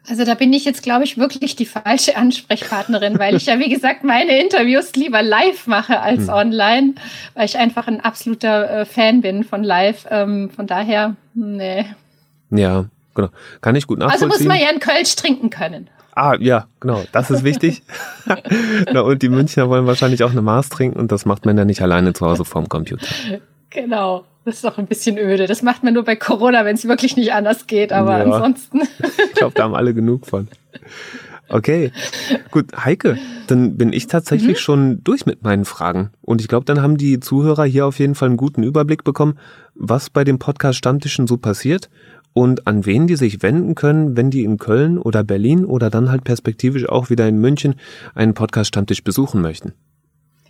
Also 0.10 0.26
da 0.26 0.34
bin 0.34 0.52
ich 0.52 0.66
jetzt, 0.66 0.82
glaube 0.82 1.04
ich, 1.04 1.20
wirklich 1.20 1.56
die 1.56 1.68
falsche 1.68 2.18
Ansprechpartnerin, 2.18 3.20
weil 3.20 3.36
ich 3.36 3.46
ja, 3.46 3.60
wie 3.60 3.70
gesagt, 3.70 4.04
meine 4.04 4.42
Interviews 4.42 4.94
lieber 4.96 5.22
live 5.22 5.68
mache 5.68 6.00
als 6.00 6.22
hm. 6.22 6.30
online, 6.30 6.94
weil 7.36 7.46
ich 7.46 7.60
einfach 7.60 7.86
ein 7.86 8.02
absoluter 8.02 8.80
äh, 8.80 8.86
Fan 8.86 9.22
bin 9.22 9.44
von 9.44 9.64
live. 9.64 10.08
Ähm, 10.10 10.50
von 10.50 10.66
daher, 10.66 11.18
nee. 11.36 11.86
Ja, 12.50 12.86
genau. 13.14 13.30
Kann 13.62 13.76
ich 13.76 13.86
gut 13.86 14.00
nachvollziehen. 14.00 14.32
Also 14.32 14.40
muss 14.40 14.48
man 14.48 14.60
ja 14.60 14.70
einen 14.70 14.80
Kölsch 14.80 15.16
trinken 15.16 15.52
können. 15.52 15.92
Ah, 16.16 16.36
ja, 16.40 16.66
genau. 16.80 17.04
Das 17.12 17.30
ist 17.30 17.44
wichtig. 17.44 17.84
Na, 18.92 19.02
und 19.02 19.22
die 19.22 19.30
Münchner 19.30 19.70
wollen 19.70 19.86
wahrscheinlich 19.86 20.24
auch 20.24 20.32
eine 20.32 20.42
Maß 20.42 20.70
trinken 20.70 20.98
und 20.98 21.12
das 21.12 21.28
macht 21.28 21.46
man 21.46 21.56
ja 21.60 21.64
nicht 21.64 21.84
alleine 21.84 22.14
zu 22.14 22.26
Hause 22.26 22.44
vorm 22.44 22.70
Computer. 22.70 23.06
Genau. 23.70 24.26
Das 24.46 24.56
ist 24.56 24.64
doch 24.64 24.78
ein 24.78 24.86
bisschen 24.86 25.18
öde. 25.18 25.48
Das 25.48 25.64
macht 25.64 25.84
man 25.84 25.96
nur 25.96 26.04
bei 26.04 26.16
Corona, 26.16 26.66
wenn 26.66 26.76
es 26.76 26.88
wirklich 26.88 27.18
nicht 27.18 27.34
anders 27.34 27.66
geht, 27.66 27.92
aber 27.92 28.20
ja. 28.20 28.24
ansonsten. 28.26 28.82
ich 29.02 29.34
glaube, 29.34 29.56
da 29.56 29.64
haben 29.64 29.76
alle 29.76 29.94
genug 29.94 30.28
von. 30.28 30.48
Okay, 31.50 31.92
gut, 32.52 32.72
Heike, 32.76 33.18
dann 33.48 33.78
bin 33.78 33.94
ich 33.94 34.08
tatsächlich 34.08 34.58
mhm. 34.58 34.62
schon 34.62 35.04
durch 35.04 35.26
mit 35.26 35.44
meinen 35.44 35.66
Fragen. 35.66 36.12
Und 36.22 36.42
ich 36.42 36.48
glaube, 36.48 36.66
dann 36.66 36.82
haben 36.82 36.98
die 36.98 37.20
Zuhörer 37.20 37.66
hier 37.66 37.86
auf 37.86 38.00
jeden 38.00 38.16
Fall 38.16 38.30
einen 38.30 38.38
guten 38.38 38.64
Überblick 38.64 39.04
bekommen, 39.04 39.38
was 39.74 40.10
bei 40.10 40.24
den 40.24 40.40
Podcast 40.40 40.78
Stammtischen 40.78 41.28
so 41.28 41.38
passiert 41.38 41.90
und 42.34 42.68
an 42.68 42.86
wen 42.86 43.08
die 43.08 43.16
sich 43.16 43.42
wenden 43.42 43.76
können, 43.76 44.18
wenn 44.18 44.30
die 44.30 44.44
in 44.44 44.58
Köln 44.58 44.98
oder 44.98 45.24
Berlin 45.24 45.66
oder 45.66 45.90
dann 45.90 46.12
halt 46.12 46.24
perspektivisch 46.24 46.90
auch 46.90 47.10
wieder 47.10 47.28
in 47.28 47.40
München 47.40 47.76
einen 48.14 48.34
Podcast 48.34 48.70
Stammtisch 48.70 49.04
besuchen 49.04 49.42
möchten. 49.42 49.74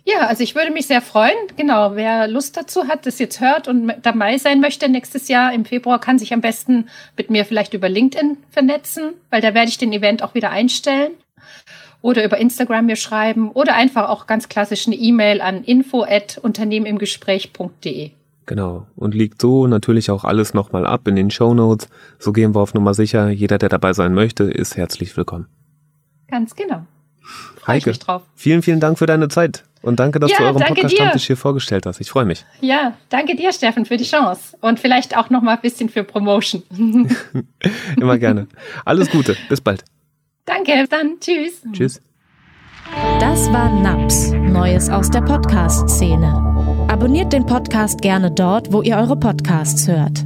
Ja, 0.08 0.28
also 0.28 0.44
ich 0.44 0.54
würde 0.54 0.70
mich 0.70 0.86
sehr 0.86 1.02
freuen. 1.02 1.34
Genau, 1.56 1.96
wer 1.96 2.28
Lust 2.28 2.56
dazu 2.56 2.86
hat, 2.86 3.06
das 3.06 3.18
jetzt 3.18 3.40
hört 3.40 3.66
und 3.66 3.92
dabei 4.02 4.38
sein 4.38 4.60
möchte 4.60 4.88
nächstes 4.88 5.26
Jahr 5.26 5.52
im 5.52 5.64
Februar, 5.64 6.00
kann 6.00 6.20
sich 6.20 6.32
am 6.32 6.40
besten 6.40 6.86
mit 7.16 7.28
mir 7.28 7.44
vielleicht 7.44 7.74
über 7.74 7.88
LinkedIn 7.88 8.36
vernetzen, 8.50 9.14
weil 9.30 9.40
da 9.40 9.52
werde 9.52 9.68
ich 9.68 9.78
den 9.78 9.92
Event 9.92 10.22
auch 10.22 10.34
wieder 10.34 10.50
einstellen. 10.50 11.10
Oder 12.02 12.24
über 12.24 12.38
Instagram 12.38 12.86
mir 12.86 12.94
schreiben 12.94 13.50
oder 13.50 13.74
einfach 13.74 14.08
auch 14.08 14.28
ganz 14.28 14.48
klassisch 14.48 14.86
eine 14.86 14.94
E-Mail 14.94 15.40
an 15.40 15.64
info@unternehmenimgespräch.de. 15.64 18.12
Genau. 18.44 18.86
Und 18.94 19.14
liegt 19.14 19.42
so 19.42 19.66
natürlich 19.66 20.12
auch 20.12 20.22
alles 20.22 20.54
nochmal 20.54 20.86
ab 20.86 21.08
in 21.08 21.16
den 21.16 21.32
Show 21.32 21.52
Notes. 21.52 21.88
So 22.20 22.32
gehen 22.32 22.54
wir 22.54 22.60
auf 22.60 22.74
Nummer 22.74 22.94
sicher. 22.94 23.28
Jeder, 23.30 23.58
der 23.58 23.70
dabei 23.70 23.92
sein 23.92 24.14
möchte, 24.14 24.44
ist 24.44 24.76
herzlich 24.76 25.16
willkommen. 25.16 25.48
Ganz 26.28 26.54
genau. 26.54 26.86
Heike, 27.66 27.92
vielen, 28.36 28.62
vielen 28.62 28.78
Dank 28.78 28.98
für 28.98 29.06
deine 29.06 29.26
Zeit. 29.26 29.64
Und 29.82 30.00
danke, 30.00 30.18
dass 30.18 30.32
ja, 30.32 30.38
du 30.38 30.44
euren 30.44 30.62
Podcast-Stammtisch 30.62 31.26
hier 31.26 31.36
vorgestellt 31.36 31.86
hast. 31.86 32.00
Ich 32.00 32.10
freue 32.10 32.24
mich. 32.24 32.44
Ja, 32.60 32.94
danke 33.08 33.36
dir, 33.36 33.52
Steffen, 33.52 33.84
für 33.84 33.96
die 33.96 34.04
Chance. 34.04 34.56
Und 34.60 34.80
vielleicht 34.80 35.16
auch 35.16 35.30
noch 35.30 35.42
mal 35.42 35.54
ein 35.54 35.60
bisschen 35.60 35.88
für 35.88 36.02
Promotion. 36.02 36.62
Immer 37.96 38.18
gerne. 38.18 38.48
Alles 38.84 39.10
Gute. 39.10 39.36
Bis 39.48 39.60
bald. 39.60 39.84
Danke, 40.44 40.86
dann 40.88 41.20
tschüss. 41.20 41.62
Tschüss. 41.72 42.00
Das 43.20 43.52
war 43.52 43.68
NAPS, 43.80 44.30
Neues 44.32 44.88
aus 44.88 45.10
der 45.10 45.20
Podcast-Szene. 45.20 46.86
Abonniert 46.88 47.32
den 47.32 47.44
Podcast 47.44 48.00
gerne 48.00 48.30
dort, 48.30 48.72
wo 48.72 48.82
ihr 48.82 48.96
eure 48.96 49.16
Podcasts 49.16 49.88
hört. 49.88 50.24